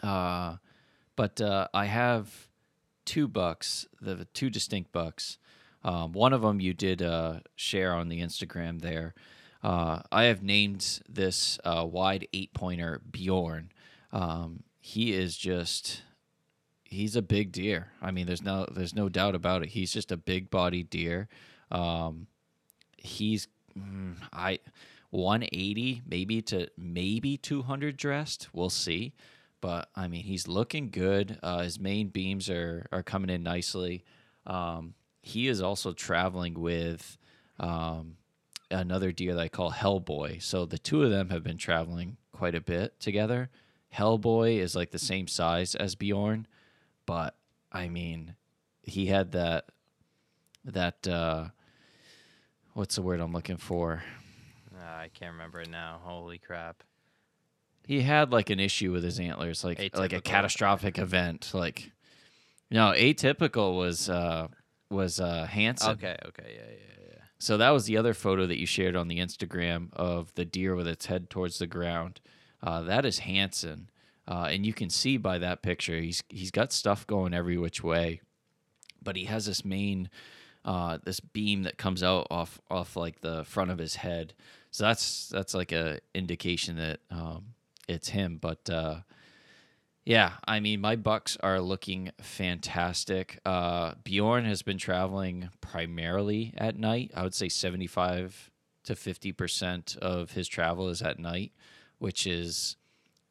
[0.03, 0.57] Uh,
[1.15, 2.49] but uh, I have
[3.05, 5.39] two bucks, the two distinct bucks.
[5.85, 9.15] Um, one of them you did uh, share on the Instagram there.
[9.63, 13.71] Uh, I have named this uh, wide eight pointer Bjorn.
[14.13, 16.03] Um, he is just
[16.83, 17.93] he's a big deer.
[18.03, 19.71] I mean, there's no there's no doubt about it.
[19.71, 21.29] He's just a big body deer.
[21.71, 22.27] Um,
[22.97, 23.47] he's
[23.79, 24.59] mm, I
[25.17, 28.49] 180 maybe to maybe 200 dressed.
[28.53, 29.15] We'll see.
[29.61, 31.39] But I mean, he's looking good.
[31.43, 34.05] Uh, his main beams are are coming in nicely.
[34.47, 37.19] Um, he is also traveling with
[37.59, 38.17] um,
[38.71, 40.43] another deer that I call Hellboy.
[40.43, 43.51] So the two of them have been traveling quite a bit together.
[43.95, 46.47] Hellboy is like the same size as Bjorn,
[47.07, 47.35] but
[47.73, 48.37] I mean,
[48.83, 49.71] he had that
[50.65, 51.47] that uh,
[52.75, 54.03] what's the word I'm looking for?
[54.87, 56.01] Uh, I can't remember it now.
[56.03, 56.83] Holy crap!
[57.87, 61.51] He had like an issue with his antlers, like like a catastrophic event.
[61.55, 61.93] Like
[62.71, 64.49] no, atypical was uh,
[64.91, 65.93] was uh, Hanson.
[65.93, 67.19] Okay, okay, yeah, yeah, yeah.
[67.39, 70.75] So that was the other photo that you shared on the Instagram of the deer
[70.75, 72.21] with its head towards the ground.
[72.63, 73.91] Uh, that is Hanson,
[74.29, 77.83] uh, and you can see by that picture he's he's got stuff going every which
[77.83, 78.21] way,
[79.03, 80.11] but he has this main
[80.65, 84.35] uh, this beam that comes out off off like the front of his head.
[84.77, 87.55] So that's that's like a indication that um,
[87.89, 88.37] it's him.
[88.39, 88.97] But uh,
[90.05, 93.39] yeah, I mean, my Bucks are looking fantastic.
[93.47, 97.11] Uh, Bjorn has been traveling primarily at night.
[97.17, 98.51] I would say 75
[98.85, 101.53] to 50% of his travel is at night,
[101.97, 102.77] which is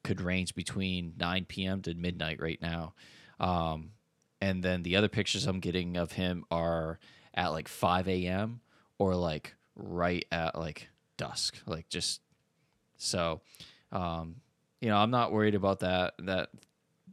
[0.04, 1.84] could range between 9 p.m.
[1.84, 2.96] to midnight right now.
[3.40, 3.92] Um,
[4.42, 6.98] and then the other pictures I'm getting of him are
[7.36, 8.62] at like 5 a.m.
[8.98, 12.22] or like right at like dusk, like just
[12.98, 13.42] so.
[13.92, 14.38] Um,
[14.82, 16.50] you know, I'm not worried about that that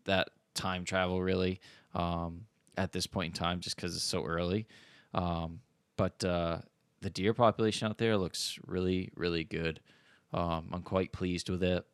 [0.04, 1.60] that time travel really
[1.94, 2.46] um,
[2.76, 4.66] at this point in time, just because it's so early.
[5.14, 5.60] Um,
[5.96, 6.58] but uh,
[7.00, 9.80] the deer population out there looks really, really good.
[10.32, 11.84] Um, I'm quite pleased with it.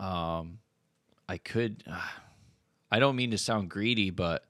[0.00, 0.58] Um,
[1.28, 1.84] I could,
[2.90, 4.46] I don't mean to sound greedy, but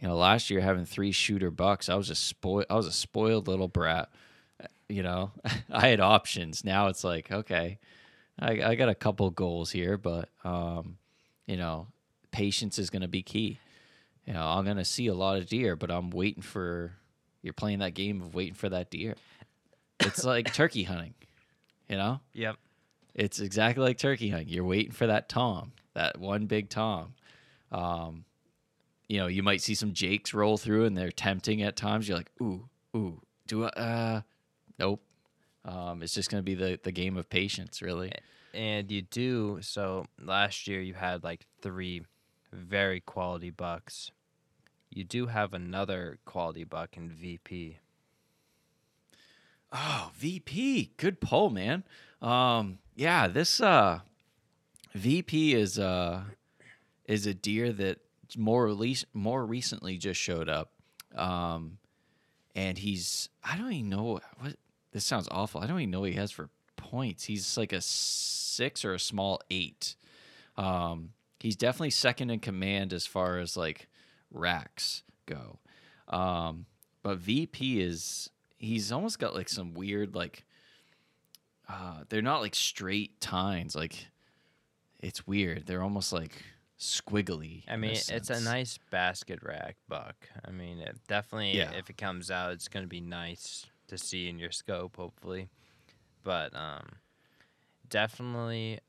[0.00, 2.66] you know, last year having three shooter bucks, I was just spoiled.
[2.70, 4.08] I was a spoiled little brat.
[4.88, 5.32] You know,
[5.70, 6.64] I had options.
[6.64, 7.78] Now it's like, okay,
[8.38, 10.96] I, I got a couple goals here, but um,
[11.46, 11.88] you know,
[12.30, 13.58] patience is going to be key.
[14.26, 16.92] You know, I'm going to see a lot of deer, but I'm waiting for.
[17.42, 19.14] You're playing that game of waiting for that deer.
[20.00, 21.14] It's like turkey hunting.
[21.88, 22.56] You know, Yep.
[23.14, 24.48] it's exactly like turkey hunting.
[24.48, 27.14] You're waiting for that tom, that one big tom.
[27.72, 28.24] Um,
[29.08, 32.08] you know, you might see some jakes roll through, and they're tempting at times.
[32.08, 33.68] You're like, ooh, ooh, do I?
[33.68, 34.20] Uh,
[34.78, 35.00] nope.
[35.64, 38.12] Um, it's just going to be the the game of patience, really.
[38.54, 40.06] And you do so.
[40.22, 42.02] Last year you had like three
[42.52, 44.10] very quality bucks.
[44.90, 47.78] You do have another quality buck in VP.
[49.70, 51.84] Oh, VP, good poll, man.
[52.22, 54.00] Um, yeah, this uh,
[54.94, 56.22] VP is uh,
[57.04, 57.98] is a deer that
[58.36, 60.70] more release more recently just showed up,
[61.14, 61.78] um,
[62.54, 64.56] and he's I don't even know what
[64.92, 65.60] this sounds awful.
[65.60, 67.24] I don't even know what he has for points.
[67.24, 69.96] He's like a six or a small eight.
[70.56, 71.10] Um,
[71.40, 73.88] he's definitely second in command as far as like
[74.30, 75.58] racks go.
[76.08, 76.66] Um,
[77.02, 80.44] but VP is he's almost got like some weird like
[81.68, 84.08] uh they're not like straight tines like
[84.98, 86.42] it's weird they're almost like
[86.80, 90.14] squiggly I mean, it's a nice basket rack buck.
[90.44, 91.72] I mean, it definitely, Yeah.
[91.72, 95.48] if it comes out, it's going to be nice to see in your scope, hopefully.
[96.24, 96.86] But um,
[97.88, 98.80] definitely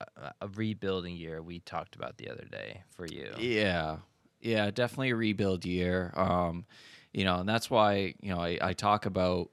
[0.00, 3.32] a, a rebuilding year we talked about the other day for you.
[3.38, 3.98] Yeah.
[4.40, 6.12] Yeah, definitely a rebuild year.
[6.14, 6.66] Um,
[7.12, 9.50] you know, and that's why, you know, I, I talk about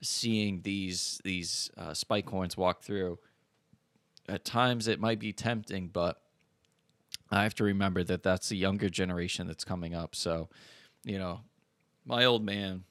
[0.00, 3.18] seeing these these uh, spike horns walk through.
[4.28, 6.20] At times it might be tempting, but
[7.30, 10.14] I have to remember that that's the younger generation that's coming up.
[10.14, 10.48] So,
[11.04, 11.40] you know,
[12.04, 12.84] my old man,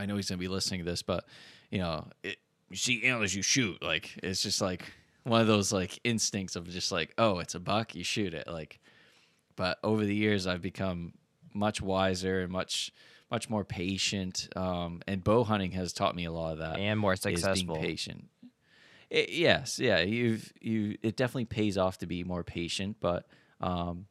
[0.00, 1.24] I know he's gonna be listening to this, but
[1.70, 2.38] you know, it,
[2.70, 3.82] you see antlers, you shoot.
[3.82, 4.84] Like it's just like
[5.24, 8.46] one of those like instincts of just like, oh, it's a buck, you shoot it.
[8.48, 8.80] Like,
[9.56, 11.12] but over the years, I've become
[11.52, 12.92] much wiser and much
[13.30, 14.48] much more patient.
[14.56, 17.36] Um, and bow hunting has taught me a lot of that and more is being
[17.36, 17.76] successful.
[17.76, 18.28] patient.
[19.12, 20.96] I- yes, yeah, you've you.
[21.02, 23.26] It definitely pays off to be more patient, but
[23.60, 24.06] um,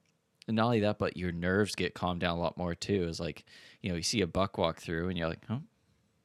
[0.47, 3.03] and not only that, but your nerves get calmed down a lot more too.
[3.07, 3.45] Is like
[3.81, 5.61] you know you see a buck walk through and you're like, oh,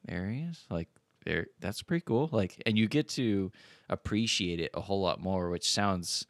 [0.09, 0.65] is.
[0.71, 0.89] Like
[1.25, 2.29] there, that's pretty cool.
[2.33, 3.51] Like, and you get to
[3.89, 6.27] appreciate it a whole lot more, which sounds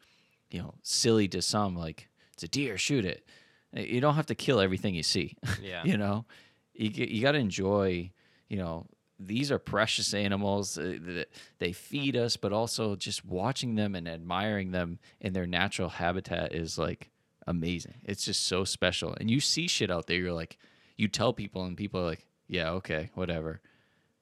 [0.51, 1.75] you know silly to some.
[1.75, 3.25] Like it's a deer, shoot it.
[3.73, 5.35] You don't have to kill everything you see.
[5.61, 5.83] Yeah.
[5.83, 6.25] you know,
[6.73, 8.11] you you got to enjoy.
[8.47, 8.85] You know,
[9.19, 10.77] these are precious animals.
[10.77, 11.27] Uh, that
[11.59, 16.53] they feed us, but also just watching them and admiring them in their natural habitat
[16.53, 17.09] is like
[17.47, 17.95] amazing.
[18.03, 19.15] It's just so special.
[19.19, 20.17] And you see shit out there.
[20.17, 20.57] You're like,
[20.97, 23.61] you tell people, and people are like, yeah, okay, whatever.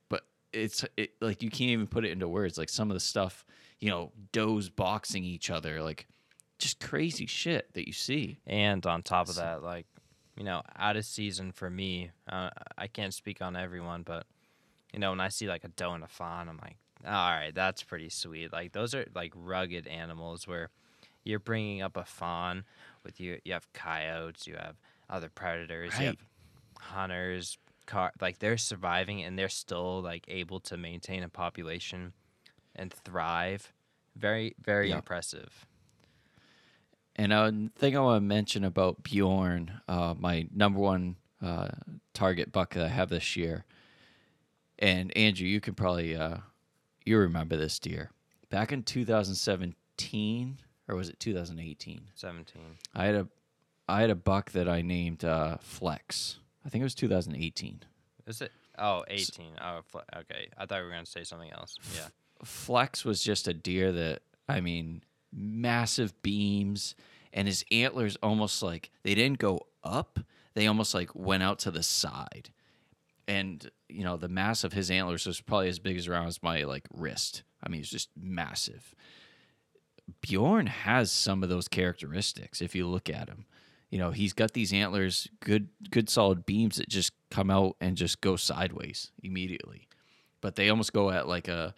[0.10, 2.58] But it's it, like you can't even put it into words.
[2.58, 3.46] Like some of the stuff,
[3.80, 6.08] you know, does boxing each other, like
[6.60, 8.40] just crazy shit that you see.
[8.48, 9.86] And on top of that, like,
[10.38, 14.26] you know, out of season for me, uh, I can't speak on everyone, but,
[14.94, 17.54] you know, when I see like a doe and a fawn, I'm like, all right,
[17.54, 18.54] that's pretty sweet.
[18.54, 20.70] Like, those are like rugged animals where
[21.26, 22.64] you're bringing up a fawn
[23.04, 23.40] with you.
[23.44, 24.76] You have coyotes, you have
[25.10, 26.18] other predators, you have
[26.80, 32.14] hunters, car, like, they're surviving and they're still like able to maintain a population
[32.76, 33.72] and thrive.
[34.16, 34.96] Very, very Yeah.
[34.98, 35.66] impressive.
[37.16, 41.68] And a thing I want to mention about Bjorn, uh, my number one uh,
[42.14, 43.66] target buck that I have this year.
[44.80, 46.38] And Andrew, you can probably uh,
[47.06, 48.12] you remember this deer.
[48.50, 50.58] Back in 2017,
[50.88, 52.10] or was it 2018?
[52.16, 52.62] 17.
[52.96, 53.28] I had a
[53.88, 56.40] I had a buck that I named uh, Flex.
[56.66, 57.82] I think it was 2018.
[58.28, 58.52] Is it?
[58.78, 59.52] Oh, 18.
[59.62, 59.82] Oh,
[60.18, 60.48] okay.
[60.58, 61.76] I thought we were going to say something else.
[61.96, 62.08] Yeah.
[62.44, 66.96] Flex was just a deer that I mean, massive beams,
[67.32, 70.20] and his antlers almost like they didn't go up;
[70.54, 72.52] they almost like went out to the side.
[73.28, 76.44] And you know, the mass of his antlers was probably as big as around as
[76.44, 77.44] my like wrist.
[77.64, 78.94] I mean, it's just massive.
[80.22, 83.46] Bjorn has some of those characteristics if you look at him.
[83.94, 87.96] You know, he's got these antlers, good good solid beams that just come out and
[87.96, 89.88] just go sideways immediately.
[90.42, 91.76] But they almost go at like a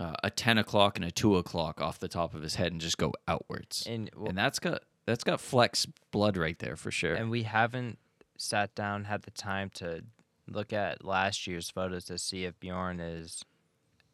[0.00, 2.80] uh, a ten o'clock and a two o'clock off the top of his head and
[2.80, 3.86] just go outwards.
[3.86, 7.12] And, w- and that's got that's got flex blood right there for sure.
[7.12, 7.98] and we haven't
[8.38, 10.04] sat down, had the time to
[10.48, 13.44] look at last year's photos to see if Bjorn is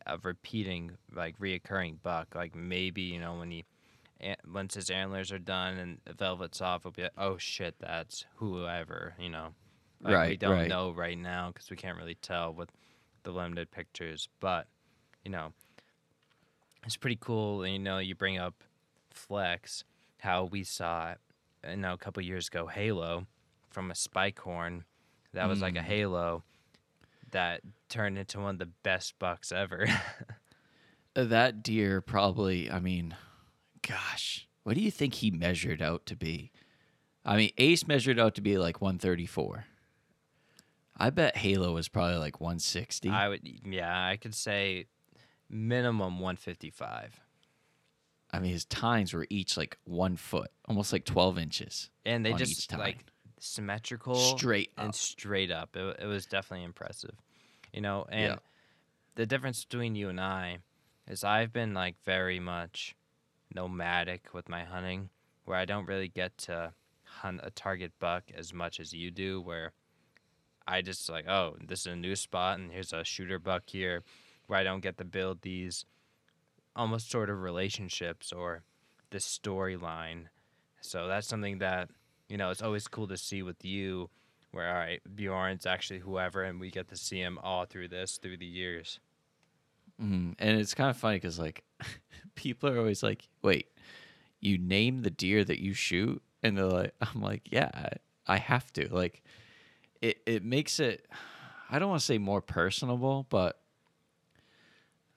[0.07, 2.34] a repeating, like reoccurring buck.
[2.34, 3.64] Like maybe, you know, when he,
[4.46, 9.14] once his antlers are done and velvet's off, it'll be like, oh shit, that's whoever,
[9.18, 9.48] you know.
[10.00, 10.68] Like, We don't right.
[10.68, 12.70] know right now because we can't really tell with
[13.24, 14.28] the limited pictures.
[14.40, 14.66] But,
[15.24, 15.52] you know,
[16.84, 17.62] it's pretty cool.
[17.62, 18.62] And, You know, you bring up
[19.10, 19.84] Flex,
[20.18, 21.14] how we saw,
[21.68, 23.26] you know, a couple years ago, Halo
[23.70, 24.84] from a spike horn.
[25.32, 25.84] That was like a Mm.
[25.84, 26.42] halo
[27.32, 29.86] that turned into one of the best bucks ever.
[31.16, 33.16] Uh, that deer probably, I mean,
[33.86, 36.52] gosh, what do you think he measured out to be?
[37.24, 39.64] I mean, Ace measured out to be like 134.
[40.96, 43.08] I bet Halo was probably like 160.
[43.08, 44.86] I would, yeah, I could say
[45.48, 47.20] minimum 155.
[48.30, 51.90] I mean, his tines were each like one foot, almost like 12 inches.
[52.04, 53.04] And they just like
[53.38, 54.94] symmetrical Straight and up.
[54.94, 55.76] straight up.
[55.76, 57.14] It, it was definitely impressive.
[57.72, 58.36] You know, and Yeah.
[59.14, 60.58] the difference between you and I
[61.06, 62.94] is I've been like very much
[63.55, 65.11] nomadic with my hunting
[65.44, 66.72] where I don't really get to
[67.03, 69.72] hunt a target buck as much as you do where
[70.66, 74.03] I just like, oh, this is a new spot and here's a shooter buck here
[74.46, 75.86] where I don't get to build these
[76.76, 78.62] almost sort of relationships or
[79.11, 80.26] this storyline.
[80.80, 81.88] So that's something that,
[82.28, 84.11] you know, it's always cool to see with you
[84.51, 88.18] where all right, Bjorn's actually whoever, and we get to see him all through this
[88.18, 89.01] through the years.
[90.01, 91.64] Mm, and it's kind of funny because like
[92.34, 93.68] people are always like, "Wait,
[94.40, 97.70] you name the deer that you shoot?" And they're like, "I'm like, yeah,
[98.26, 99.22] I, have to." Like,
[100.01, 101.07] it it makes it.
[101.70, 103.61] I don't want to say more personable, but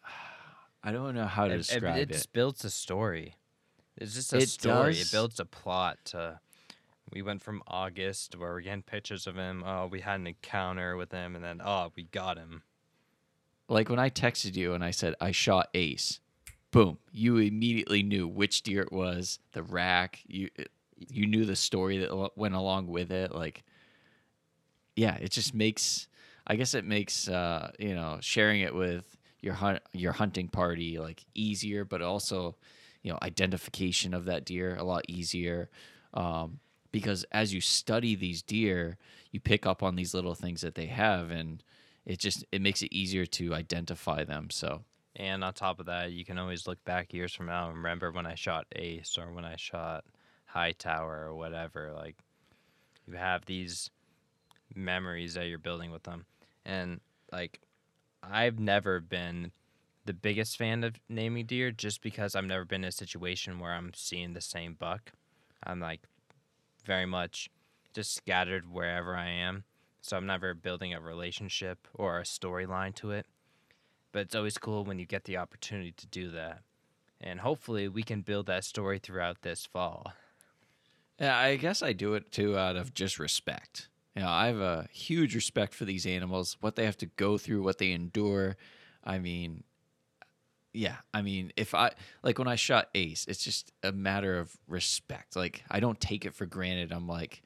[0.83, 2.09] I don't know how to It, it, describe it it.
[2.13, 3.35] just builds a story.
[3.97, 4.93] It's just a It story.
[4.93, 5.01] does.
[5.07, 5.99] It builds a plot.
[6.05, 6.39] To,
[7.13, 9.63] we went from August where we're getting pictures of him.
[9.65, 12.63] Oh, we had an encounter with him, and then oh, we got him.
[13.71, 16.19] Like when I texted you and I said I shot Ace,
[16.71, 20.19] boom, you immediately knew which deer it was, the rack.
[20.27, 20.49] You
[20.97, 23.33] you knew the story that went along with it.
[23.33, 23.63] Like,
[24.97, 26.09] yeah, it just makes.
[26.45, 30.99] I guess it makes uh, you know sharing it with your hunt your hunting party
[30.99, 32.57] like easier, but also
[33.03, 35.69] you know identification of that deer a lot easier.
[36.13, 36.59] Um,
[36.91, 38.97] because as you study these deer,
[39.31, 41.63] you pick up on these little things that they have, and
[42.05, 44.49] it just it makes it easier to identify them.
[44.49, 44.83] So
[45.15, 48.11] And on top of that, you can always look back years from now and remember
[48.11, 50.05] when I shot Ace or when I shot
[50.45, 51.91] High Tower or whatever.
[51.93, 52.23] Like,
[53.07, 53.89] you have these
[54.73, 56.25] memories that you're building with them.
[56.65, 57.59] And, like,
[58.23, 59.51] I've never been
[60.05, 63.73] the biggest fan of naming deer just because I've never been in a situation where
[63.73, 65.11] I'm seeing the same buck.
[65.63, 66.01] I'm, like,
[66.85, 67.49] very much
[67.93, 69.65] just scattered wherever I am.
[70.01, 73.25] So I'm never building a relationship or a storyline to it
[74.11, 76.61] but it's always cool when you get the opportunity to do that.
[77.19, 80.13] And hopefully we can build that story throughout this fall.
[81.19, 83.89] Yeah, I guess I do it too out of just respect.
[84.15, 87.37] You know, I have a huge respect for these animals, what they have to go
[87.37, 88.57] through, what they endure.
[89.03, 89.63] I mean,
[90.73, 91.91] yeah, I mean, if I
[92.23, 95.35] like when I shot Ace, it's just a matter of respect.
[95.35, 96.91] Like I don't take it for granted.
[96.91, 97.43] I'm like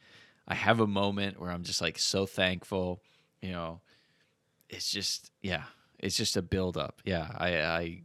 [0.47, 3.01] I have a moment where I'm just like so thankful,
[3.41, 3.81] you know.
[4.69, 5.63] It's just yeah,
[5.99, 7.01] it's just a build up.
[7.05, 8.01] Yeah, I I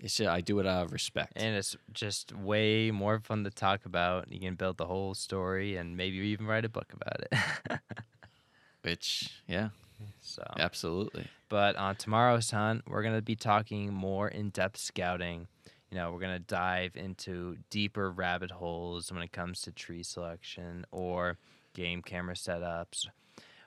[0.00, 1.32] it's just, I do it out of respect.
[1.36, 4.30] And it's just way more fun to talk about.
[4.30, 7.80] You can build the whole story and maybe even write a book about it.
[8.82, 9.70] which yeah,
[10.20, 11.26] so, absolutely.
[11.48, 15.46] but on tomorrow's hunt, we're going to be talking more in depth scouting.
[15.90, 20.02] You know, we're going to dive into deeper rabbit holes when it comes to tree
[20.02, 21.38] selection or
[21.74, 23.06] game camera setups.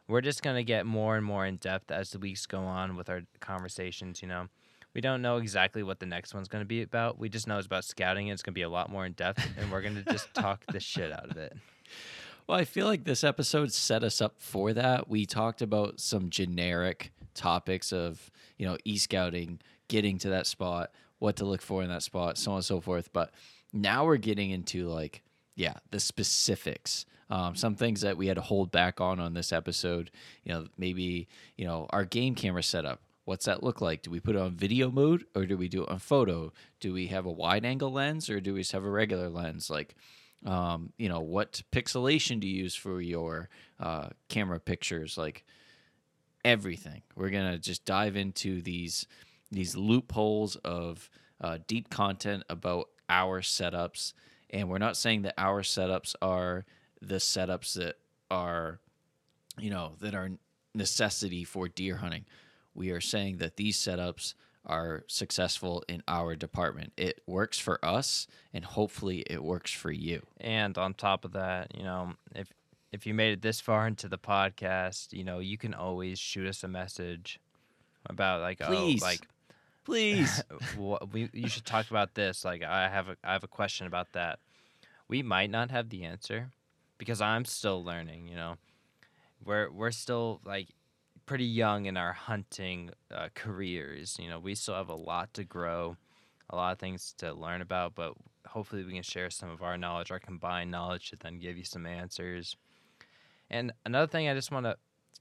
[0.08, 2.96] We're just going to get more and more in depth as the weeks go on
[2.96, 4.22] with our conversations.
[4.22, 4.48] You know,
[4.94, 7.20] we don't know exactly what the next one's going to be about.
[7.20, 9.12] We just know it's about scouting and it's going to be a lot more in
[9.12, 11.56] depth, and we're going to just talk the shit out of it.
[12.48, 15.10] Well, I feel like this episode set us up for that.
[15.10, 20.92] We talked about some generic topics of, you know, e scouting, getting to that spot,
[21.20, 23.12] what to look for in that spot, so on and so forth.
[23.12, 23.32] But
[23.74, 25.24] now we're getting into like,
[25.56, 27.06] yeah, the specifics.
[27.30, 30.12] Um, some things that we had to hold back on on this episode.
[30.44, 33.02] You know, maybe, you know, our game camera setup.
[33.26, 34.04] What's that look like?
[34.04, 36.54] Do we put it on video mode or do we do it on photo?
[36.80, 39.70] Do we have a wide angle lens or do we just have a regular lens?
[39.70, 39.96] Like,
[40.46, 43.50] um, you know what pixelation do you use for your
[43.80, 45.44] uh, camera pictures like
[46.46, 49.08] everything we're gonna just dive into these
[49.52, 51.10] these loopholes of
[51.42, 54.14] uh, deep content about our setups
[54.50, 56.66] and we're not saying that our setups are
[57.02, 57.96] the setups that
[58.30, 58.80] are
[59.58, 60.32] you know that are
[60.74, 62.26] necessity for deer hunting
[62.74, 64.34] we are saying that these setups
[64.66, 70.22] are successful in our department it works for us and hopefully it works for you
[70.40, 72.52] And on top of that, you know, if
[72.92, 76.48] if you made it this far into the podcast, you know, you can always shoot
[76.48, 77.40] us a message
[78.06, 79.02] about like oh, Please.
[79.02, 79.28] oh like
[79.84, 80.44] please
[81.12, 82.44] we you should talk about this.
[82.46, 84.40] Like I have a I have a question about that.
[85.08, 86.52] We might not have the answer
[86.98, 88.56] because I'm still learning, you know.
[89.44, 90.70] We're we're still like
[91.26, 94.18] pretty young in our hunting uh, careers.
[94.20, 95.98] You know, we still have a lot to grow,
[96.50, 98.14] a lot of things to learn about, but
[98.48, 101.64] hopefully we can share some of our knowledge, our combined knowledge to then give you
[101.64, 102.56] some answers.
[103.50, 104.78] And another thing I just want to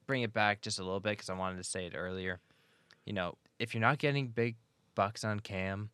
[0.07, 2.41] bring it back just a little bit because I wanted to say it earlier.
[3.05, 4.57] You know, if you're not getting big
[4.95, 5.91] bucks on cam,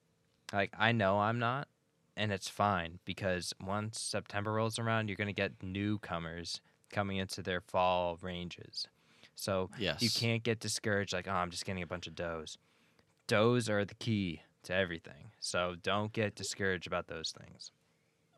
[0.52, 1.68] like I know I'm not,
[2.16, 6.60] and it's fine because once September rolls around, you're going to get newcomers
[6.90, 8.86] coming into their fall ranges.
[9.34, 12.58] So yes you can't get discouraged like, oh, I'm just getting a bunch of does.
[13.26, 15.30] Does are the key to everything.
[15.40, 17.72] So don't get discouraged about those things.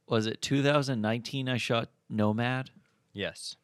[0.09, 2.71] was it 2019 i shot nomad
[3.13, 3.57] Yes.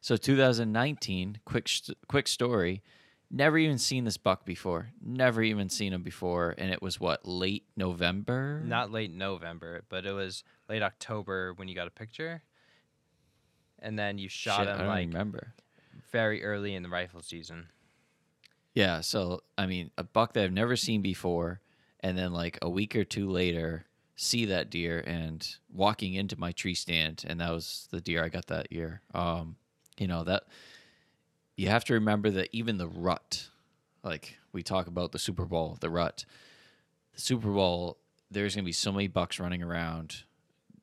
[0.00, 1.68] so 2019 quick
[2.08, 2.82] quick story
[3.30, 7.26] never even seen this buck before never even seen him before and it was what
[7.28, 12.42] late november Not late November, but it was late October when you got a picture.
[13.80, 15.52] and then you shot Shit, I him don't like remember.
[16.10, 17.68] very early in the rifle season.
[18.74, 21.60] Yeah, so I mean, a buck that I've never seen before,
[22.00, 26.52] and then like a week or two later, see that deer and walking into my
[26.52, 29.00] tree stand, and that was the deer I got that year.
[29.14, 29.56] Um,
[29.98, 30.44] you know that
[31.58, 33.48] you have to remember that even the rut,
[34.04, 36.24] like we talk about the Super Bowl, the rut,
[37.12, 37.98] the Super Bowl,
[38.30, 40.22] there's gonna be so many bucks running around,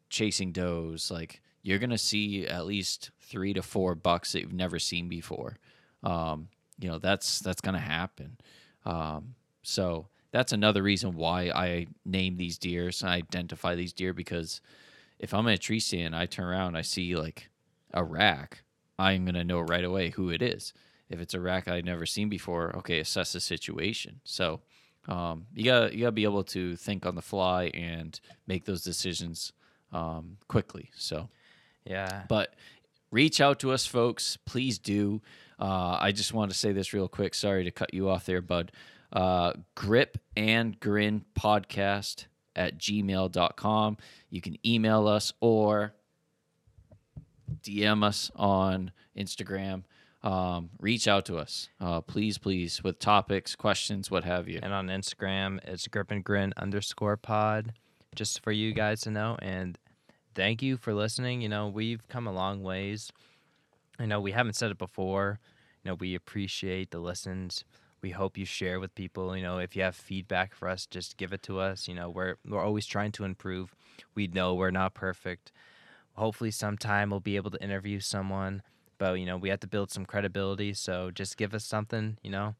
[0.09, 1.09] chasing does.
[1.09, 5.55] Like you're gonna see at least three to four bucks that you've never seen before.
[6.03, 8.37] Um, you know that's that's gonna happen.
[8.83, 12.91] Um, so that's another reason why I name these deer.
[13.01, 14.59] and I identify these deer because
[15.19, 17.49] if I'm in a tree stand, I turn around, I see like
[17.93, 18.64] a rack,
[18.97, 20.73] I'm gonna know right away who it is.
[21.09, 24.21] If it's a rack I've never seen before, okay, assess the situation.
[24.23, 24.61] So
[25.07, 28.83] um, you gotta you gotta be able to think on the fly and make those
[28.83, 29.53] decisions
[29.91, 30.89] um, quickly.
[30.95, 31.29] So
[31.85, 32.23] Yeah.
[32.27, 32.55] but
[33.11, 34.37] reach out to us, folks.
[34.45, 35.21] Please do.
[35.59, 37.33] Uh, I just want to say this real quick.
[37.35, 38.71] Sorry to cut you off there, bud.
[39.13, 42.25] Uh, grip and grin podcast
[42.55, 43.97] at gmail.com.
[44.29, 45.93] You can email us or
[47.63, 49.83] DM us on Instagram.
[50.23, 54.59] Um, reach out to us, uh, please, please, with topics, questions, what have you.
[54.63, 57.73] And on Instagram, it's grip and grin underscore pod,
[58.15, 59.37] just for you guys to know.
[59.39, 59.77] And
[60.33, 61.41] thank you for listening.
[61.41, 63.11] You know, we've come a long ways.
[63.99, 65.39] I know we haven't said it before.
[65.83, 67.63] You know, we appreciate the listens.
[68.01, 69.37] We hope you share with people.
[69.37, 71.87] You know, if you have feedback for us, just give it to us.
[71.87, 73.75] You know, we're we're always trying to improve.
[74.15, 75.51] We know we're not perfect.
[76.15, 78.61] Hopefully, sometime we'll be able to interview someone.
[78.97, 80.73] But you know, we have to build some credibility.
[80.73, 82.17] So just give us something.
[82.23, 82.55] You know,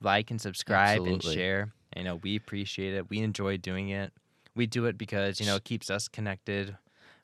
[0.00, 1.14] like and subscribe Absolutely.
[1.14, 1.72] and share.
[1.96, 3.08] You know, we appreciate it.
[3.08, 4.12] We enjoy doing it.
[4.54, 6.76] We do it because you know it keeps us connected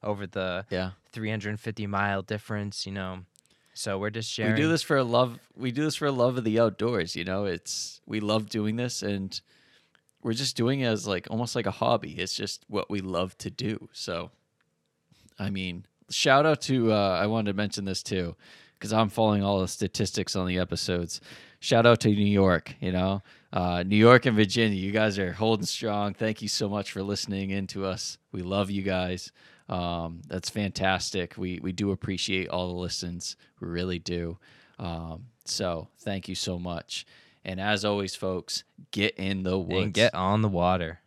[0.03, 0.91] over the Yeah.
[1.12, 2.87] 350 mile difference.
[2.87, 3.20] You know,
[3.74, 4.55] so we're just sharing.
[4.55, 5.39] We do this for a love.
[5.57, 7.16] We do this for a love of the outdoors.
[7.16, 9.39] You know, it's we love doing this, and
[10.22, 12.12] we're just doing it as like almost like a hobby.
[12.12, 13.89] It's just what we love to do.
[13.93, 14.30] So,
[15.39, 16.93] I mean, shout out to.
[16.93, 18.37] Uh, I wanted to mention this too
[18.74, 21.20] because I'm following all the statistics on the episodes.
[21.61, 22.74] Shout out to New York.
[22.80, 23.22] You know,
[23.53, 24.76] uh, New York and Virginia.
[24.76, 26.14] You guys are holding strong.
[26.14, 28.18] Thank you so much for listening in to us.
[28.33, 29.30] We love you guys.
[29.68, 31.35] Um, that's fantastic.
[31.37, 33.37] We we do appreciate all the listens.
[33.61, 34.39] We really do.
[34.78, 37.07] Um, so thank you so much.
[37.45, 39.85] And as always, folks, get in the woods.
[39.85, 41.01] and get on the water.